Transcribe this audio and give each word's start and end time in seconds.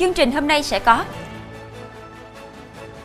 Chương 0.00 0.14
trình 0.14 0.32
hôm 0.32 0.46
nay 0.46 0.62
sẽ 0.62 0.78
có 0.78 1.04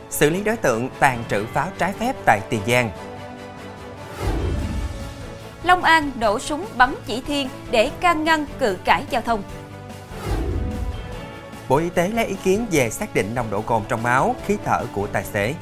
Xử 0.10 0.30
lý 0.30 0.44
đối 0.44 0.58
tượng 0.58 0.90
tàn 1.00 1.24
trữ 1.30 1.46
pháo 1.46 1.68
trái 1.78 1.94
phép 1.94 2.16
tại 2.26 2.40
Tiền 2.50 2.62
Giang 2.68 2.92
Long 5.64 5.84
An 5.84 6.12
nổ 6.20 6.40
súng 6.40 6.66
bắn 6.78 6.96
chỉ 7.06 7.22
thiên 7.22 7.50
để 7.72 7.92
can 8.00 8.24
ngăn 8.24 8.46
cự 8.60 8.78
cãi 8.86 9.04
giao 9.10 9.22
thông 9.22 9.44
Bộ 11.70 11.78
Y 11.78 11.90
tế 11.90 12.08
lấy 12.08 12.26
ý 12.26 12.36
kiến 12.44 12.66
về 12.72 12.90
xác 12.90 13.16
định 13.16 13.36
nồng 13.36 13.50
độ 13.50 13.62
cồn 13.62 13.82
trong 13.88 14.04
máu, 14.04 14.36
khí 14.48 14.58
thở 14.66 14.86
của 14.94 15.08
tài 15.08 15.24
xế. 15.24 15.54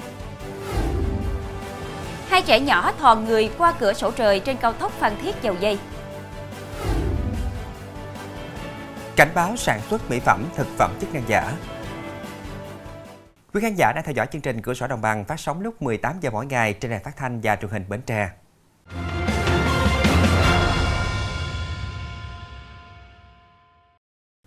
Hai 2.30 2.42
trẻ 2.42 2.60
nhỏ 2.60 2.92
thò 3.00 3.16
người 3.16 3.50
qua 3.58 3.74
cửa 3.80 3.94
sổ 3.94 4.12
trời 4.12 4.40
trên 4.40 4.58
cao 4.58 4.74
tốc 4.74 4.92
Phan 5.00 5.14
Thiết 5.22 5.36
Dầu 5.42 5.56
Dây. 5.60 5.78
Cảnh 9.16 9.32
báo 9.36 9.56
sản 9.58 9.82
xuất 9.90 10.10
mỹ 10.10 10.20
phẩm, 10.20 10.46
thực 10.56 10.68
phẩm 10.78 10.92
chức 11.02 11.14
năng 11.14 11.24
giả. 11.28 11.54
Quý 13.54 13.62
khán 13.62 13.76
giả 13.76 13.92
đang 13.96 14.04
theo 14.04 14.14
dõi 14.14 14.28
chương 14.32 14.42
trình 14.42 14.62
Cửa 14.62 14.74
sổ 14.74 14.88
Đồng 14.88 15.02
bằng 15.02 15.26
phát 15.26 15.40
sóng 15.40 15.62
lúc 15.62 15.82
18 15.82 16.16
giờ 16.22 16.30
mỗi 16.32 16.46
ngày 16.46 16.74
trên 16.74 16.92
đài 16.92 17.00
phát 17.00 17.18
thanh 17.18 17.40
và 17.44 17.56
truyền 17.56 17.72
hình 17.72 17.86
Bến 17.90 18.02
Tre. 18.02 18.30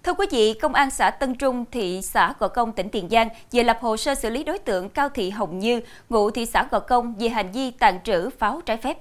Thưa 0.03 0.15
quý 0.15 0.27
vị, 0.31 0.55
Công 0.63 0.75
an 0.75 0.91
xã 0.91 1.11
Tân 1.11 1.35
Trung, 1.35 1.65
thị 1.73 2.01
xã 2.03 2.35
Gò 2.39 2.49
Công, 2.49 2.73
tỉnh 2.73 2.89
Tiền 2.89 3.09
Giang 3.11 3.29
vừa 3.53 3.63
lập 3.63 3.79
hồ 3.81 3.97
sơ 3.97 4.15
xử 4.15 4.31
lý 4.31 4.45
đối 4.45 4.59
tượng 4.59 4.89
Cao 4.89 5.09
Thị 5.09 5.31
Hồng 5.31 5.59
Như, 5.59 5.81
ngụ 6.09 6.31
thị 6.31 6.47
xã 6.47 6.67
Gò 6.71 6.81
Công 6.81 7.15
về 7.15 7.29
hành 7.29 7.53
vi 7.53 7.71
tàn 7.71 8.01
trữ 8.05 8.31
pháo 8.31 8.61
trái 8.67 8.77
phép. 8.77 8.99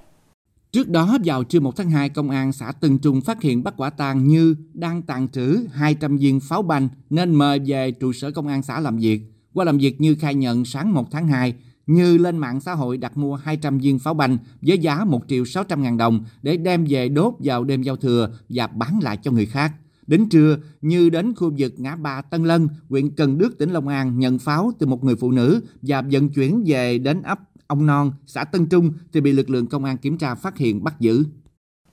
Trước 0.76 0.88
đó, 0.88 1.18
vào 1.24 1.44
trưa 1.44 1.60
1 1.60 1.76
tháng 1.76 1.90
2, 1.90 2.08
Công 2.08 2.30
an 2.30 2.52
xã 2.52 2.72
Tân 2.72 2.98
Trung 2.98 3.20
phát 3.20 3.42
hiện 3.42 3.62
bắt 3.62 3.74
quả 3.76 3.90
tang 3.90 4.28
Như 4.28 4.56
đang 4.74 5.02
tàn 5.02 5.28
trữ 5.28 5.66
200 5.72 6.16
viên 6.16 6.40
pháo 6.40 6.62
banh 6.62 6.88
nên 7.10 7.34
mời 7.34 7.60
về 7.66 7.90
trụ 7.90 8.12
sở 8.12 8.30
công 8.30 8.46
an 8.46 8.62
xã 8.62 8.80
làm 8.80 8.96
việc. 8.96 9.20
Qua 9.52 9.64
làm 9.64 9.78
việc 9.78 10.00
Như 10.00 10.16
khai 10.20 10.34
nhận 10.34 10.64
sáng 10.64 10.94
1 10.94 11.10
tháng 11.10 11.28
2, 11.28 11.54
Như 11.86 12.18
lên 12.18 12.38
mạng 12.38 12.60
xã 12.60 12.74
hội 12.74 12.96
đặt 12.96 13.16
mua 13.16 13.34
200 13.34 13.78
viên 13.78 13.98
pháo 13.98 14.14
banh 14.14 14.38
với 14.62 14.78
giá 14.78 15.04
1 15.04 15.22
triệu 15.28 15.44
600 15.44 15.82
ngàn 15.82 15.96
đồng 15.96 16.24
để 16.42 16.56
đem 16.56 16.84
về 16.88 17.08
đốt 17.08 17.34
vào 17.38 17.64
đêm 17.64 17.82
giao 17.82 17.96
thừa 17.96 18.30
và 18.48 18.66
bán 18.66 18.98
lại 19.02 19.18
cho 19.22 19.30
người 19.30 19.46
khác. 19.46 19.72
Đến 20.06 20.28
trưa, 20.28 20.58
Như 20.80 21.10
đến 21.10 21.34
khu 21.34 21.52
vực 21.58 21.74
ngã 21.76 21.96
ba 21.96 22.22
Tân 22.22 22.44
Lân, 22.44 22.68
huyện 22.88 23.10
Cần 23.10 23.38
Đước, 23.38 23.58
tỉnh 23.58 23.70
Long 23.70 23.88
An 23.88 24.18
nhận 24.18 24.38
pháo 24.38 24.72
từ 24.78 24.86
một 24.86 25.04
người 25.04 25.16
phụ 25.16 25.30
nữ 25.30 25.60
và 25.82 26.02
vận 26.02 26.28
chuyển 26.28 26.64
về 26.66 26.98
đến 26.98 27.22
ấp 27.22 27.38
Ông 27.66 27.86
Non, 27.86 28.12
xã 28.26 28.44
Tân 28.44 28.68
Trung 28.68 28.92
thì 29.12 29.20
bị 29.20 29.32
lực 29.32 29.50
lượng 29.50 29.66
công 29.66 29.84
an 29.84 29.96
kiểm 29.96 30.18
tra 30.18 30.34
phát 30.34 30.56
hiện 30.56 30.84
bắt 30.84 30.94
giữ. 31.00 31.24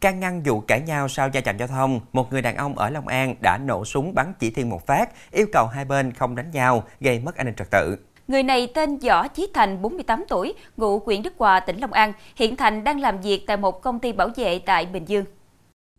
Can 0.02 0.20
ngăn 0.20 0.44
vụ 0.44 0.60
cãi 0.60 0.82
nhau 0.82 1.08
sau 1.08 1.30
va 1.34 1.42
chạm 1.42 1.58
giao 1.58 1.68
thông, 1.68 2.00
một 2.14 2.32
người 2.32 2.42
đàn 2.42 2.56
ông 2.56 2.78
ở 2.78 2.90
Long 2.90 3.08
An 3.08 3.36
đã 3.42 3.58
nổ 3.58 3.86
súng 3.86 4.14
bắn 4.16 4.34
chỉ 4.40 4.50
thiên 4.50 4.70
một 4.70 4.88
phát, 4.88 5.10
yêu 5.32 5.46
cầu 5.52 5.68
hai 5.68 5.86
bên 5.86 6.12
không 6.12 6.36
đánh 6.36 6.52
nhau, 6.52 6.84
gây 7.00 7.20
mất 7.20 7.36
an 7.36 7.46
ninh 7.46 7.56
trật 7.56 7.72
tự. 7.72 7.98
Người 8.28 8.44
này 8.44 8.68
tên 8.76 8.98
Võ 8.98 9.28
Chí 9.28 9.48
Thành, 9.54 9.82
48 9.82 10.24
tuổi, 10.30 10.54
ngụ 10.78 11.00
huyện 11.00 11.24
Đức 11.24 11.34
Hòa, 11.38 11.60
tỉnh 11.60 11.78
Long 11.80 11.94
An. 11.94 12.14
Hiện 12.36 12.56
Thành 12.56 12.84
đang 12.84 13.00
làm 13.00 13.22
việc 13.22 13.44
tại 13.48 13.58
một 13.58 13.82
công 13.82 14.00
ty 14.00 14.12
bảo 14.12 14.30
vệ 14.36 14.60
tại 14.60 14.86
Bình 14.86 15.06
Dương. 15.06 15.26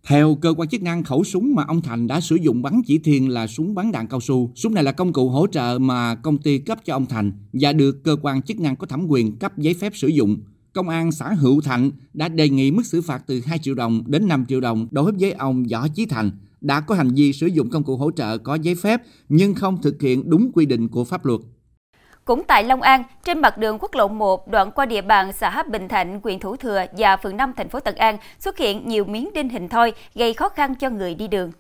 Theo 0.07 0.35
cơ 0.35 0.55
quan 0.57 0.69
chức 0.69 0.83
năng, 0.83 1.05
khẩu 1.05 1.25
súng 1.25 1.55
mà 1.55 1.65
ông 1.69 1.83
Thành 1.83 2.07
đã 2.07 2.21
sử 2.21 2.37
dụng 2.37 2.63
bắn 2.63 2.83
chỉ 2.87 2.99
thiên 2.99 3.29
là 3.29 3.47
súng 3.47 3.75
bắn 3.75 3.93
đạn 3.93 4.07
cao 4.07 4.21
su. 4.21 4.53
Súng 4.55 4.75
này 4.75 4.85
là 4.85 4.93
công 4.93 5.13
cụ 5.13 5.29
hỗ 5.29 5.47
trợ 5.47 5.79
mà 5.81 6.15
công 6.15 6.39
ty 6.39 6.59
cấp 6.59 6.79
cho 6.85 6.93
ông 6.95 7.07
Thành 7.07 7.33
và 7.53 7.73
được 7.73 8.05
cơ 8.05 8.17
quan 8.23 8.43
chức 8.43 8.61
năng 8.61 8.77
có 8.77 8.87
thẩm 8.87 9.07
quyền 9.09 9.37
cấp 9.37 9.59
giấy 9.59 9.75
phép 9.75 9.93
sử 9.97 10.09
dụng. 10.09 10.37
Công 10.73 10.89
an 10.89 11.13
xã 11.13 11.33
Hữu 11.33 11.61
Thạnh 11.61 11.91
đã 12.15 12.29
đề 12.29 12.49
nghị 12.49 12.71
mức 12.71 12.87
xử 12.87 13.03
phạt 13.03 13.23
từ 13.27 13.41
2 13.47 13.59
triệu 13.59 13.75
đồng 13.75 14.03
đến 14.07 14.29
5 14.29 14.45
triệu 14.49 14.61
đồng 14.61 14.89
đối 14.91 15.13
với 15.13 15.33
ông 15.33 15.65
Võ 15.73 15.89
Chí 15.89 16.07
Thành 16.07 16.31
đã 16.61 16.81
có 16.81 16.95
hành 16.95 17.15
vi 17.15 17.33
sử 17.33 17.47
dụng 17.47 17.71
công 17.71 17.85
cụ 17.85 17.97
hỗ 17.97 18.11
trợ 18.11 18.39
có 18.39 18.55
giấy 18.55 18.75
phép 18.75 19.03
nhưng 19.29 19.55
không 19.55 19.83
thực 19.83 20.03
hiện 20.03 20.31
đúng 20.31 20.51
quy 20.55 20.67
định 20.67 20.89
của 20.89 21.05
pháp 21.05 21.25
luật. 21.25 21.41
Cũng 22.25 22.43
tại 22.49 22.65
Long 22.65 22.83
An, 22.83 23.03
trên 23.25 23.39
mặt 23.39 23.59
đường 23.59 23.79
quốc 23.81 23.95
lộ 23.95 24.09
1 24.09 24.49
đoạn 24.49 24.71
qua 24.71 24.87
địa 24.87 25.03
bàn 25.03 25.33
xã 25.33 25.63
Bình 25.63 25.89
Thạnh, 25.89 26.21
huyện 26.23 26.41
Thủ 26.41 26.57
Thừa 26.57 26.85
và 26.99 27.17
phường 27.17 27.37
5 27.37 27.53
thành 27.57 27.69
phố 27.69 27.81
Tân 27.81 27.95
An 27.95 28.17
xuất 28.39 28.59
hiện 28.59 28.89
nhiều 28.89 29.05
miếng 29.05 29.31
đinh 29.35 29.49
hình 29.49 29.69
thoi 29.69 29.93
gây 30.15 30.35
khó 30.35 30.49
khăn 30.49 30.75
cho 30.75 30.91
người 30.91 31.15
đi 31.15 31.29
đường. 31.29 31.53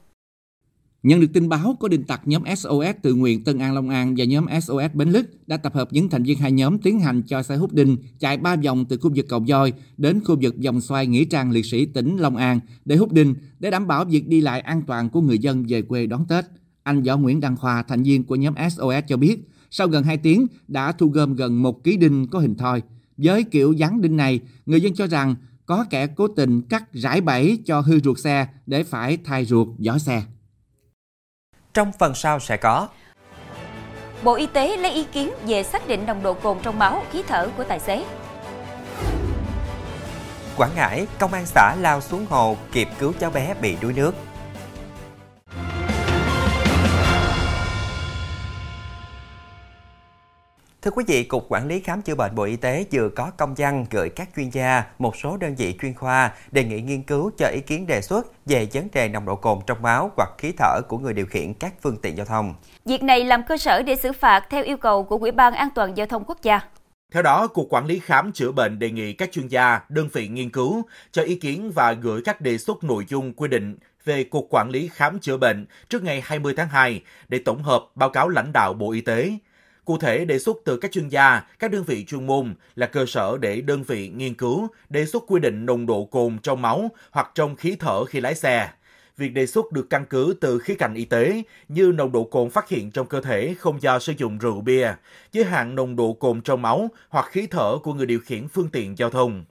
Nhận 1.02 1.20
được 1.20 1.26
tin 1.34 1.48
báo 1.48 1.76
có 1.80 1.88
đinh 1.88 2.04
tặc 2.04 2.20
nhóm 2.24 2.42
SOS 2.56 2.96
tự 3.02 3.14
nguyện 3.14 3.44
Tân 3.44 3.58
An 3.58 3.74
Long 3.74 3.88
An 3.88 4.14
và 4.18 4.24
nhóm 4.24 4.46
SOS 4.62 4.92
Bến 4.94 5.10
Lức 5.10 5.48
đã 5.48 5.56
tập 5.56 5.74
hợp 5.74 5.88
những 5.90 6.10
thành 6.10 6.22
viên 6.22 6.38
hai 6.38 6.52
nhóm 6.52 6.78
tiến 6.78 7.00
hành 7.00 7.22
cho 7.22 7.42
xe 7.42 7.56
hút 7.56 7.72
đinh 7.72 7.96
chạy 8.18 8.36
ba 8.36 8.56
vòng 8.56 8.84
từ 8.84 8.96
khu 8.96 9.10
vực 9.16 9.26
cầu 9.28 9.40
voi 9.48 9.72
đến 9.96 10.20
khu 10.24 10.36
vực 10.42 10.54
vòng 10.64 10.80
xoay 10.80 11.06
nghĩa 11.06 11.24
trang 11.24 11.50
liệt 11.50 11.66
sĩ 11.66 11.86
tỉnh 11.86 12.16
Long 12.16 12.36
An 12.36 12.60
để 12.84 12.96
hút 12.96 13.12
đinh 13.12 13.34
để 13.58 13.70
đảm 13.70 13.86
bảo 13.86 14.04
việc 14.04 14.28
đi 14.28 14.40
lại 14.40 14.60
an 14.60 14.82
toàn 14.86 15.10
của 15.10 15.20
người 15.20 15.38
dân 15.38 15.64
về 15.68 15.82
quê 15.82 16.06
đón 16.06 16.26
Tết. 16.28 16.44
Anh 16.82 17.02
Võ 17.02 17.16
Nguyễn 17.16 17.40
Đăng 17.40 17.56
Khoa, 17.56 17.82
thành 17.82 18.02
viên 18.02 18.24
của 18.24 18.36
nhóm 18.36 18.54
SOS 18.70 19.04
cho 19.08 19.16
biết, 19.16 19.38
sau 19.76 19.88
gần 19.88 20.04
2 20.04 20.16
tiếng 20.16 20.46
đã 20.68 20.92
thu 20.92 21.08
gom 21.08 21.34
gần 21.34 21.62
1 21.62 21.84
ký 21.84 21.96
đinh 21.96 22.26
có 22.30 22.38
hình 22.38 22.54
thoi. 22.54 22.82
Với 23.16 23.44
kiểu 23.44 23.72
dán 23.72 24.00
đinh 24.00 24.16
này, 24.16 24.40
người 24.66 24.80
dân 24.80 24.94
cho 24.94 25.06
rằng 25.06 25.34
có 25.66 25.84
kẻ 25.90 26.06
cố 26.06 26.28
tình 26.28 26.62
cắt 26.62 26.92
rải 26.92 27.20
bẫy 27.20 27.58
cho 27.64 27.80
hư 27.80 28.00
ruột 28.00 28.18
xe 28.18 28.46
để 28.66 28.82
phải 28.84 29.18
thay 29.24 29.44
ruột 29.44 29.68
vỏ 29.86 29.98
xe. 29.98 30.22
Trong 31.74 31.92
phần 31.98 32.14
sau 32.14 32.40
sẽ 32.40 32.56
có 32.56 32.88
Bộ 34.24 34.34
Y 34.34 34.46
tế 34.46 34.76
lấy 34.76 34.92
ý 34.92 35.04
kiến 35.12 35.30
về 35.46 35.62
xác 35.62 35.88
định 35.88 36.06
nồng 36.06 36.22
độ 36.22 36.34
cồn 36.34 36.58
trong 36.62 36.78
máu, 36.78 37.04
khí 37.12 37.22
thở 37.28 37.48
của 37.56 37.64
tài 37.64 37.80
xế. 37.80 38.04
Quảng 40.56 40.70
Ngãi, 40.76 41.06
công 41.18 41.32
an 41.32 41.46
xã 41.46 41.76
lao 41.80 42.00
xuống 42.00 42.26
hồ 42.30 42.56
kịp 42.72 42.88
cứu 42.98 43.12
cháu 43.20 43.30
bé 43.30 43.54
bị 43.62 43.76
đuối 43.82 43.92
nước. 43.92 44.14
Thưa 50.84 50.90
quý 50.90 51.04
vị, 51.06 51.24
Cục 51.24 51.46
Quản 51.48 51.68
lý 51.68 51.80
Khám 51.80 52.02
chữa 52.02 52.14
bệnh 52.14 52.34
Bộ 52.34 52.42
Y 52.42 52.56
tế 52.56 52.84
vừa 52.92 53.08
có 53.08 53.30
công 53.36 53.54
văn 53.54 53.86
gửi 53.90 54.08
các 54.08 54.28
chuyên 54.36 54.50
gia, 54.50 54.84
một 54.98 55.16
số 55.16 55.36
đơn 55.36 55.54
vị 55.54 55.76
chuyên 55.82 55.94
khoa 55.94 56.32
đề 56.52 56.64
nghị 56.64 56.80
nghiên 56.80 57.02
cứu 57.02 57.30
cho 57.38 57.46
ý 57.46 57.60
kiến 57.60 57.86
đề 57.86 58.00
xuất 58.02 58.46
về 58.46 58.68
vấn 58.72 58.88
đề 58.92 59.08
nồng 59.08 59.26
độ 59.26 59.36
cồn 59.36 59.58
trong 59.66 59.82
máu 59.82 60.10
hoặc 60.16 60.30
khí 60.38 60.52
thở 60.58 60.80
của 60.88 60.98
người 60.98 61.12
điều 61.12 61.26
khiển 61.26 61.54
các 61.54 61.74
phương 61.82 61.96
tiện 62.02 62.16
giao 62.16 62.26
thông. 62.26 62.54
Việc 62.84 63.02
này 63.02 63.24
làm 63.24 63.42
cơ 63.48 63.56
sở 63.56 63.82
để 63.82 63.96
xử 63.96 64.12
phạt 64.12 64.46
theo 64.50 64.64
yêu 64.64 64.76
cầu 64.76 65.04
của 65.04 65.16
Ủy 65.16 65.30
ban 65.30 65.54
An 65.54 65.68
toàn 65.74 65.96
Giao 65.96 66.06
thông 66.06 66.24
Quốc 66.26 66.42
gia. 66.42 66.60
Theo 67.12 67.22
đó, 67.22 67.46
Cục 67.46 67.66
Quản 67.70 67.86
lý 67.86 67.98
Khám 67.98 68.32
chữa 68.32 68.52
bệnh 68.52 68.78
đề 68.78 68.90
nghị 68.90 69.12
các 69.12 69.32
chuyên 69.32 69.48
gia, 69.48 69.80
đơn 69.88 70.08
vị 70.12 70.28
nghiên 70.28 70.50
cứu 70.50 70.82
cho 71.12 71.22
ý 71.22 71.34
kiến 71.34 71.72
và 71.74 71.92
gửi 71.92 72.22
các 72.24 72.40
đề 72.40 72.58
xuất 72.58 72.84
nội 72.84 73.04
dung 73.08 73.32
quy 73.32 73.48
định 73.48 73.76
về 74.04 74.24
Cục 74.24 74.46
Quản 74.50 74.70
lý 74.70 74.88
Khám 74.92 75.18
chữa 75.18 75.36
bệnh 75.36 75.66
trước 75.88 76.02
ngày 76.02 76.22
20 76.24 76.54
tháng 76.56 76.68
2 76.68 77.02
để 77.28 77.38
tổng 77.44 77.62
hợp 77.62 77.84
báo 77.94 78.10
cáo 78.10 78.28
lãnh 78.28 78.52
đạo 78.52 78.74
Bộ 78.74 78.92
Y 78.92 79.00
tế. 79.00 79.32
Cụ 79.84 79.98
thể, 79.98 80.24
đề 80.24 80.38
xuất 80.38 80.56
từ 80.64 80.76
các 80.76 80.92
chuyên 80.92 81.08
gia, 81.08 81.42
các 81.58 81.70
đơn 81.70 81.84
vị 81.84 82.04
chuyên 82.04 82.26
môn 82.26 82.54
là 82.74 82.86
cơ 82.86 83.06
sở 83.06 83.38
để 83.40 83.60
đơn 83.60 83.82
vị 83.82 84.08
nghiên 84.08 84.34
cứu, 84.34 84.68
đề 84.88 85.06
xuất 85.06 85.24
quy 85.26 85.40
định 85.40 85.66
nồng 85.66 85.86
độ 85.86 86.04
cồn 86.04 86.38
trong 86.42 86.62
máu 86.62 86.90
hoặc 87.10 87.30
trong 87.34 87.56
khí 87.56 87.76
thở 87.80 88.04
khi 88.04 88.20
lái 88.20 88.34
xe. 88.34 88.68
Việc 89.16 89.28
đề 89.28 89.46
xuất 89.46 89.72
được 89.72 89.90
căn 89.90 90.04
cứ 90.10 90.36
từ 90.40 90.58
khía 90.58 90.74
cạnh 90.74 90.94
y 90.94 91.04
tế 91.04 91.42
như 91.68 91.92
nồng 91.94 92.12
độ 92.12 92.24
cồn 92.24 92.50
phát 92.50 92.68
hiện 92.68 92.90
trong 92.90 93.06
cơ 93.06 93.20
thể 93.20 93.54
không 93.58 93.82
do 93.82 93.98
sử 93.98 94.12
dụng 94.16 94.38
rượu 94.38 94.60
bia, 94.60 94.94
giới 95.32 95.44
hạn 95.44 95.74
nồng 95.74 95.96
độ 95.96 96.12
cồn 96.12 96.40
trong 96.40 96.62
máu 96.62 96.88
hoặc 97.08 97.26
khí 97.30 97.46
thở 97.50 97.78
của 97.82 97.94
người 97.94 98.06
điều 98.06 98.20
khiển 98.20 98.48
phương 98.48 98.68
tiện 98.68 98.98
giao 98.98 99.10
thông. 99.10 99.44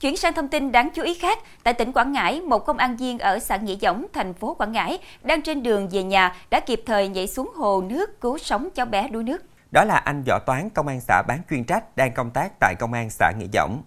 Chuyển 0.00 0.16
sang 0.16 0.32
thông 0.32 0.48
tin 0.48 0.72
đáng 0.72 0.90
chú 0.94 1.02
ý 1.02 1.14
khác, 1.14 1.38
tại 1.62 1.74
tỉnh 1.74 1.92
Quảng 1.92 2.12
Ngãi, 2.12 2.40
một 2.40 2.58
công 2.58 2.78
an 2.78 2.96
viên 2.96 3.18
ở 3.18 3.38
xã 3.38 3.56
Nghĩa 3.56 3.76
Dõng, 3.76 4.06
thành 4.12 4.34
phố 4.34 4.54
Quảng 4.54 4.72
Ngãi 4.72 4.98
đang 5.22 5.42
trên 5.42 5.62
đường 5.62 5.88
về 5.88 6.02
nhà 6.02 6.36
đã 6.50 6.60
kịp 6.60 6.82
thời 6.86 7.08
nhảy 7.08 7.26
xuống 7.26 7.50
hồ 7.56 7.82
nước 7.88 8.20
cứu 8.20 8.38
sống 8.38 8.68
cháu 8.74 8.86
bé 8.86 9.08
đuối 9.08 9.24
nước. 9.24 9.42
Đó 9.70 9.84
là 9.84 9.96
anh 9.96 10.22
Võ 10.26 10.38
Toán, 10.38 10.70
công 10.70 10.86
an 10.86 11.00
xã 11.00 11.22
bán 11.28 11.38
chuyên 11.50 11.64
trách 11.64 11.96
đang 11.96 12.12
công 12.14 12.30
tác 12.30 12.52
tại 12.60 12.74
công 12.78 12.92
an 12.92 13.10
xã 13.10 13.32
Nghĩa 13.38 13.46
Dõng. 13.52 13.82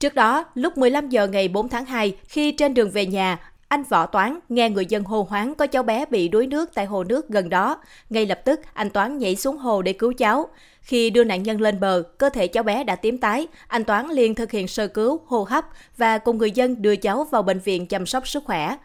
Trước 0.00 0.14
đó, 0.14 0.44
lúc 0.54 0.78
15 0.78 1.08
giờ 1.08 1.26
ngày 1.26 1.48
4 1.48 1.68
tháng 1.68 1.84
2, 1.84 2.16
khi 2.28 2.52
trên 2.52 2.74
đường 2.74 2.90
về 2.90 3.06
nhà, 3.06 3.38
anh 3.68 3.82
Võ 3.82 4.06
Toán 4.06 4.38
nghe 4.48 4.70
người 4.70 4.86
dân 4.86 5.04
hô 5.04 5.26
hoáng 5.30 5.54
có 5.54 5.66
cháu 5.66 5.82
bé 5.82 6.06
bị 6.06 6.28
đuối 6.28 6.46
nước 6.46 6.70
tại 6.74 6.86
hồ 6.86 7.04
nước 7.04 7.28
gần 7.28 7.48
đó. 7.48 7.82
Ngay 8.10 8.26
lập 8.26 8.40
tức, 8.44 8.60
anh 8.72 8.90
Toán 8.90 9.18
nhảy 9.18 9.36
xuống 9.36 9.56
hồ 9.56 9.82
để 9.82 9.92
cứu 9.92 10.12
cháu. 10.18 10.48
Khi 10.80 11.10
đưa 11.10 11.24
nạn 11.24 11.42
nhân 11.42 11.60
lên 11.60 11.80
bờ, 11.80 12.02
cơ 12.18 12.28
thể 12.30 12.46
cháu 12.46 12.62
bé 12.62 12.84
đã 12.84 12.96
tím 12.96 13.18
tái. 13.18 13.46
Anh 13.66 13.84
Toán 13.84 14.08
liền 14.08 14.34
thực 14.34 14.50
hiện 14.50 14.68
sơ 14.68 14.88
cứu, 14.88 15.20
hô 15.26 15.42
hấp 15.44 15.64
và 15.96 16.18
cùng 16.18 16.38
người 16.38 16.50
dân 16.50 16.82
đưa 16.82 16.96
cháu 16.96 17.24
vào 17.24 17.42
bệnh 17.42 17.58
viện 17.58 17.86
chăm 17.86 18.06
sóc 18.06 18.28
sức 18.28 18.44
khỏe. 18.44 18.76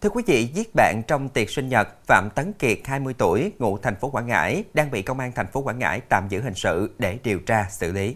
Thưa 0.00 0.10
quý 0.10 0.22
vị, 0.26 0.48
giết 0.54 0.74
bạn 0.74 1.02
trong 1.08 1.28
tiệc 1.28 1.50
sinh 1.50 1.68
nhật, 1.68 1.88
Phạm 2.06 2.28
Tấn 2.34 2.52
Kiệt, 2.52 2.78
20 2.84 3.14
tuổi, 3.18 3.52
ngụ 3.58 3.78
thành 3.78 3.96
phố 3.96 4.10
Quảng 4.10 4.26
Ngãi, 4.26 4.64
đang 4.74 4.90
bị 4.90 5.02
công 5.02 5.18
an 5.18 5.32
thành 5.34 5.46
phố 5.52 5.60
Quảng 5.62 5.78
Ngãi 5.78 6.00
tạm 6.00 6.28
giữ 6.28 6.40
hình 6.40 6.54
sự 6.54 6.90
để 6.98 7.18
điều 7.24 7.38
tra 7.38 7.66
xử 7.70 7.92
lý. 7.92 8.14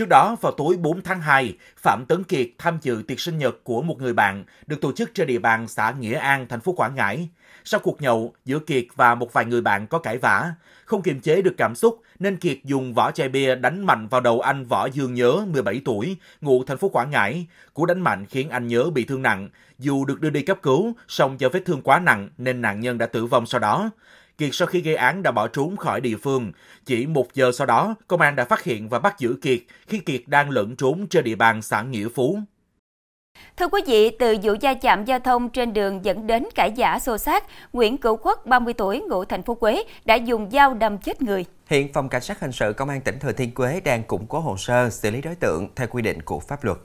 Trước 0.00 0.08
đó, 0.08 0.36
vào 0.40 0.52
tối 0.52 0.76
4 0.76 1.02
tháng 1.02 1.20
2, 1.20 1.56
Phạm 1.76 2.04
Tấn 2.08 2.24
Kiệt 2.24 2.48
tham 2.58 2.78
dự 2.82 3.02
tiệc 3.08 3.20
sinh 3.20 3.38
nhật 3.38 3.64
của 3.64 3.82
một 3.82 4.00
người 4.00 4.12
bạn 4.12 4.44
được 4.66 4.80
tổ 4.80 4.92
chức 4.92 5.14
trên 5.14 5.26
địa 5.26 5.38
bàn 5.38 5.68
xã 5.68 5.94
Nghĩa 6.00 6.14
An, 6.14 6.48
thành 6.48 6.60
phố 6.60 6.72
Quảng 6.72 6.94
Ngãi. 6.94 7.28
Sau 7.64 7.80
cuộc 7.80 8.02
nhậu, 8.02 8.34
giữa 8.44 8.58
Kiệt 8.58 8.84
và 8.96 9.14
một 9.14 9.32
vài 9.32 9.44
người 9.44 9.60
bạn 9.60 9.86
có 9.86 9.98
cãi 9.98 10.18
vã. 10.18 10.54
Không 10.84 11.02
kiềm 11.02 11.20
chế 11.20 11.42
được 11.42 11.54
cảm 11.56 11.74
xúc 11.74 12.02
nên 12.18 12.36
Kiệt 12.36 12.58
dùng 12.64 12.94
vỏ 12.94 13.10
chai 13.10 13.28
bia 13.28 13.54
đánh 13.54 13.86
mạnh 13.86 14.08
vào 14.08 14.20
đầu 14.20 14.40
anh 14.40 14.64
Võ 14.64 14.86
Dương 14.86 15.14
Nhớ, 15.14 15.44
17 15.52 15.80
tuổi, 15.84 16.16
ngụ 16.40 16.64
thành 16.64 16.78
phố 16.78 16.88
Quảng 16.88 17.10
Ngãi. 17.10 17.46
Cú 17.74 17.86
đánh 17.86 18.00
mạnh 18.00 18.26
khiến 18.26 18.50
anh 18.50 18.66
Nhớ 18.66 18.90
bị 18.94 19.04
thương 19.04 19.22
nặng. 19.22 19.48
Dù 19.78 20.04
được 20.04 20.20
đưa 20.20 20.30
đi 20.30 20.42
cấp 20.42 20.58
cứu, 20.62 20.92
song 21.08 21.40
do 21.40 21.48
vết 21.48 21.62
thương 21.64 21.82
quá 21.82 21.98
nặng 21.98 22.28
nên 22.38 22.60
nạn 22.60 22.80
nhân 22.80 22.98
đã 22.98 23.06
tử 23.06 23.26
vong 23.26 23.46
sau 23.46 23.58
đó. 23.58 23.90
Kiệt 24.40 24.50
sau 24.52 24.68
khi 24.68 24.80
gây 24.80 24.94
án 24.94 25.22
đã 25.22 25.30
bỏ 25.30 25.48
trốn 25.48 25.76
khỏi 25.76 26.00
địa 26.00 26.16
phương. 26.16 26.52
Chỉ 26.86 27.06
một 27.06 27.34
giờ 27.34 27.52
sau 27.52 27.66
đó, 27.66 27.94
công 28.08 28.20
an 28.20 28.36
đã 28.36 28.44
phát 28.44 28.64
hiện 28.64 28.88
và 28.88 28.98
bắt 28.98 29.18
giữ 29.18 29.36
Kiệt 29.42 29.58
khi 29.86 29.98
Kiệt 29.98 30.20
đang 30.26 30.50
lẫn 30.50 30.76
trốn 30.76 31.06
trên 31.10 31.24
địa 31.24 31.34
bàn 31.34 31.62
xã 31.62 31.82
Nghĩa 31.82 32.08
Phú. 32.14 32.38
Thưa 33.56 33.68
quý 33.68 33.80
vị, 33.86 34.10
từ 34.18 34.36
vụ 34.42 34.54
va 34.62 34.74
chạm 34.74 35.04
giao 35.04 35.18
thông 35.18 35.48
trên 35.48 35.72
đường 35.72 36.04
dẫn 36.04 36.26
đến 36.26 36.44
cãi 36.54 36.72
giả 36.76 36.98
xô 36.98 37.18
xát, 37.18 37.44
Nguyễn 37.72 37.96
Cửu 37.96 38.16
Quốc, 38.16 38.46
30 38.46 38.74
tuổi, 38.74 39.02
ngụ 39.08 39.24
thành 39.24 39.42
phố 39.42 39.54
Quế, 39.54 39.84
đã 40.04 40.14
dùng 40.14 40.50
dao 40.50 40.74
đâm 40.74 40.98
chết 40.98 41.22
người. 41.22 41.44
Hiện 41.66 41.92
Phòng 41.92 42.08
Cảnh 42.08 42.22
sát 42.22 42.40
Hình 42.40 42.52
sự 42.52 42.72
Công 42.72 42.88
an 42.88 43.00
tỉnh 43.00 43.18
Thừa 43.18 43.32
Thiên 43.32 43.54
Quế 43.54 43.80
đang 43.80 44.02
củng 44.02 44.26
cố 44.26 44.40
hồ 44.40 44.56
sơ 44.56 44.90
xử 44.90 45.10
lý 45.10 45.20
đối 45.20 45.34
tượng 45.34 45.68
theo 45.76 45.86
quy 45.90 46.02
định 46.02 46.22
của 46.22 46.40
pháp 46.40 46.64
luật. 46.64 46.78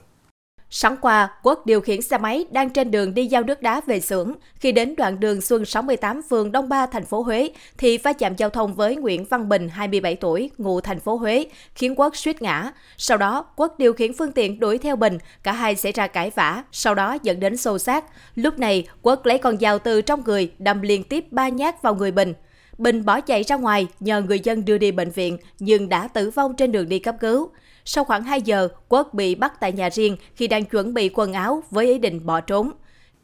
Sáng 0.70 0.98
qua, 1.02 1.30
Quốc 1.44 1.66
điều 1.66 1.82
khiển 1.82 2.02
xe 2.02 2.18
máy 2.18 2.46
đang 2.52 2.70
trên 2.70 2.92
đường 2.92 3.14
đi 3.14 3.26
giao 3.26 3.44
nước 3.44 3.62
đá 3.62 3.82
về 3.86 4.00
xưởng. 4.00 4.34
Khi 4.56 4.72
đến 4.72 4.96
đoạn 4.96 5.20
đường 5.20 5.42
Xuân 5.42 5.66
68 5.66 6.22
phường 6.30 6.52
Đông 6.52 6.70
Ba, 6.70 6.86
thành 6.86 7.06
phố 7.06 7.22
Huế, 7.22 7.50
thì 7.78 7.98
va 7.98 8.14
chạm 8.14 8.36
giao 8.36 8.50
thông 8.50 8.74
với 8.74 8.96
Nguyễn 8.96 9.26
Văn 9.26 9.50
Bình, 9.50 9.70
27 9.70 10.16
tuổi, 10.16 10.50
ngụ 10.58 10.82
thành 10.82 11.00
phố 11.00 11.16
Huế, 11.16 11.46
khiến 11.76 11.96
Quốc 11.96 12.18
suýt 12.18 12.42
ngã. 12.42 12.72
Sau 12.98 13.18
đó, 13.18 13.46
Quốc 13.56 13.80
điều 13.80 13.94
khiển 13.94 14.14
phương 14.14 14.32
tiện 14.32 14.60
đuổi 14.60 14.78
theo 14.78 14.96
Bình, 14.96 15.18
cả 15.44 15.52
hai 15.52 15.76
xảy 15.76 15.92
ra 15.92 16.08
cãi 16.08 16.32
vã, 16.36 16.64
sau 16.72 16.96
đó 16.96 17.18
dẫn 17.24 17.40
đến 17.40 17.58
xô 17.58 17.78
xát. 17.78 18.06
Lúc 18.36 18.60
này, 18.60 18.88
Quốc 19.02 19.26
lấy 19.26 19.38
con 19.38 19.58
dao 19.58 19.80
từ 19.80 20.02
trong 20.02 20.24
người, 20.26 20.52
đâm 20.60 20.82
liên 20.82 21.04
tiếp 21.04 21.26
ba 21.32 21.50
nhát 21.50 21.82
vào 21.82 21.96
người 21.96 22.12
Bình. 22.12 22.34
Bình 22.78 23.06
bỏ 23.06 23.22
chạy 23.22 23.44
ra 23.44 23.56
ngoài 23.56 23.88
nhờ 24.00 24.22
người 24.22 24.40
dân 24.40 24.66
đưa 24.66 24.78
đi 24.78 24.92
bệnh 24.92 25.12
viện 25.12 25.38
nhưng 25.60 25.90
đã 25.90 26.08
tử 26.08 26.30
vong 26.30 26.56
trên 26.56 26.72
đường 26.72 26.90
đi 26.90 27.00
cấp 27.00 27.16
cứu. 27.20 27.50
Sau 27.88 28.04
khoảng 28.04 28.24
2 28.24 28.42
giờ, 28.42 28.68
Quốc 28.90 29.14
bị 29.14 29.36
bắt 29.36 29.54
tại 29.60 29.72
nhà 29.72 29.90
riêng 29.90 30.18
khi 30.36 30.48
đang 30.48 30.66
chuẩn 30.66 30.94
bị 30.94 31.10
quần 31.14 31.34
áo 31.34 31.64
với 31.72 31.88
ý 31.88 32.00
định 32.00 32.26
bỏ 32.26 32.42
trốn. 32.42 32.72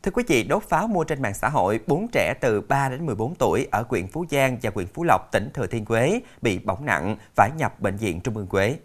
Thưa 0.03 0.11
quý 0.11 0.23
vị, 0.27 0.43
đốt 0.43 0.63
pháo 0.63 0.87
mua 0.87 1.03
trên 1.03 1.21
mạng 1.21 1.33
xã 1.33 1.49
hội, 1.49 1.79
bốn 1.87 2.07
trẻ 2.07 2.33
từ 2.41 2.61
3 2.61 2.89
đến 2.89 3.05
14 3.05 3.35
tuổi 3.35 3.67
ở 3.71 3.83
huyện 3.89 4.07
Phú 4.07 4.25
Giang 4.31 4.57
và 4.61 4.71
huyện 4.75 4.87
Phú 4.87 5.03
Lộc, 5.03 5.31
tỉnh 5.31 5.49
Thừa 5.53 5.67
Thiên 5.67 5.85
Huế 5.85 6.19
bị 6.41 6.59
bỏng 6.59 6.85
nặng, 6.85 7.15
phải 7.35 7.49
nhập 7.57 7.79
bệnh 7.79 7.97
viện 7.97 8.21
Trung 8.21 8.37
ương 8.37 8.47
Quế. 8.47 8.75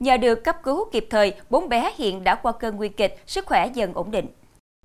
Nhờ 0.00 0.16
được 0.16 0.44
cấp 0.44 0.56
cứu 0.62 0.84
kịp 0.92 1.06
thời, 1.10 1.34
bốn 1.50 1.68
bé 1.68 1.92
hiện 1.96 2.24
đã 2.24 2.34
qua 2.34 2.52
cơn 2.52 2.76
nguy 2.76 2.88
kịch, 2.88 3.22
sức 3.26 3.46
khỏe 3.46 3.70
dần 3.74 3.94
ổn 3.94 4.10
định. 4.10 4.26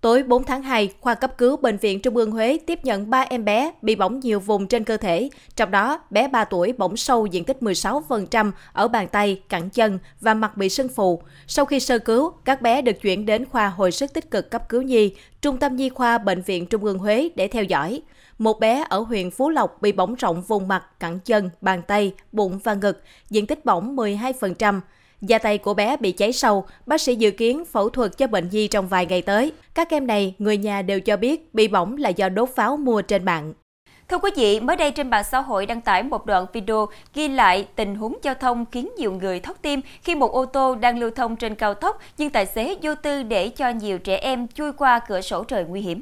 Tối 0.01 0.23
4 0.23 0.43
tháng 0.43 0.63
2, 0.63 0.93
khoa 1.01 1.15
cấp 1.15 1.37
cứu 1.37 1.57
Bệnh 1.57 1.77
viện 1.77 2.01
Trung 2.01 2.17
ương 2.17 2.31
Huế 2.31 2.59
tiếp 2.67 2.79
nhận 2.83 3.09
3 3.09 3.21
em 3.21 3.45
bé 3.45 3.71
bị 3.81 3.95
bỏng 3.95 4.19
nhiều 4.19 4.39
vùng 4.39 4.67
trên 4.67 4.83
cơ 4.83 4.97
thể. 4.97 5.29
Trong 5.55 5.71
đó, 5.71 5.99
bé 6.09 6.27
3 6.27 6.45
tuổi 6.45 6.73
bỏng 6.73 6.97
sâu 6.97 7.25
diện 7.25 7.43
tích 7.43 7.57
16% 7.61 8.51
ở 8.73 8.87
bàn 8.87 9.07
tay, 9.07 9.41
cẳng 9.49 9.69
chân 9.69 9.99
và 10.21 10.33
mặt 10.33 10.57
bị 10.57 10.69
sưng 10.69 10.87
phù. 10.87 11.21
Sau 11.47 11.65
khi 11.65 11.79
sơ 11.79 11.99
cứu, 11.99 12.31
các 12.45 12.61
bé 12.61 12.81
được 12.81 13.01
chuyển 13.01 13.25
đến 13.25 13.45
khoa 13.45 13.67
hồi 13.67 13.91
sức 13.91 14.13
tích 14.13 14.31
cực 14.31 14.51
cấp 14.51 14.69
cứu 14.69 14.81
nhi, 14.81 15.15
Trung 15.41 15.57
tâm 15.57 15.75
Nhi 15.75 15.89
khoa 15.89 16.17
Bệnh 16.17 16.41
viện 16.41 16.65
Trung 16.65 16.85
ương 16.85 16.99
Huế 16.99 17.29
để 17.35 17.47
theo 17.47 17.63
dõi. 17.63 18.01
Một 18.37 18.59
bé 18.59 18.85
ở 18.89 18.99
huyện 18.99 19.31
Phú 19.31 19.49
Lộc 19.49 19.81
bị 19.81 19.91
bỏng 19.91 20.15
rộng 20.15 20.41
vùng 20.41 20.67
mặt, 20.67 20.83
cẳng 20.99 21.19
chân, 21.19 21.49
bàn 21.61 21.81
tay, 21.87 22.13
bụng 22.31 22.59
và 22.63 22.73
ngực, 22.73 23.03
diện 23.29 23.47
tích 23.47 23.65
bỏng 23.65 23.95
12%. 23.95 24.79
Da 25.21 25.37
tay 25.37 25.57
của 25.57 25.73
bé 25.73 25.97
bị 25.97 26.11
cháy 26.11 26.33
sâu, 26.33 26.65
bác 26.85 27.01
sĩ 27.01 27.15
dự 27.15 27.31
kiến 27.31 27.65
phẫu 27.65 27.89
thuật 27.89 28.17
cho 28.17 28.27
bệnh 28.27 28.49
nhi 28.51 28.67
trong 28.67 28.87
vài 28.87 29.05
ngày 29.05 29.21
tới. 29.21 29.53
Các 29.73 29.89
em 29.89 30.07
này, 30.07 30.35
người 30.39 30.57
nhà 30.57 30.81
đều 30.81 30.99
cho 30.99 31.17
biết 31.17 31.53
bị 31.53 31.67
bỏng 31.67 31.97
là 31.97 32.09
do 32.09 32.29
đốt 32.29 32.49
pháo 32.55 32.77
mua 32.77 33.01
trên 33.01 33.25
mạng. 33.25 33.53
Thưa 34.09 34.17
quý 34.17 34.31
vị, 34.35 34.59
mới 34.59 34.75
đây 34.75 34.91
trên 34.91 35.09
mạng 35.09 35.23
xã 35.31 35.41
hội 35.41 35.65
đăng 35.65 35.81
tải 35.81 36.03
một 36.03 36.25
đoạn 36.25 36.45
video 36.53 36.87
ghi 37.13 37.27
lại 37.27 37.67
tình 37.75 37.95
huống 37.95 38.17
giao 38.21 38.33
thông 38.33 38.65
khiến 38.71 38.89
nhiều 38.97 39.11
người 39.11 39.39
thót 39.39 39.61
tim 39.61 39.81
khi 40.03 40.15
một 40.15 40.31
ô 40.31 40.45
tô 40.45 40.75
đang 40.75 40.99
lưu 40.99 41.09
thông 41.09 41.35
trên 41.35 41.55
cao 41.55 41.73
tốc 41.73 41.99
nhưng 42.17 42.29
tài 42.29 42.45
xế 42.45 42.75
vô 42.81 42.95
tư 42.95 43.23
để 43.23 43.49
cho 43.49 43.69
nhiều 43.69 43.99
trẻ 43.99 44.17
em 44.17 44.47
chui 44.47 44.71
qua 44.73 44.99
cửa 45.07 45.21
sổ 45.21 45.43
trời 45.43 45.65
nguy 45.67 45.81
hiểm. 45.81 46.01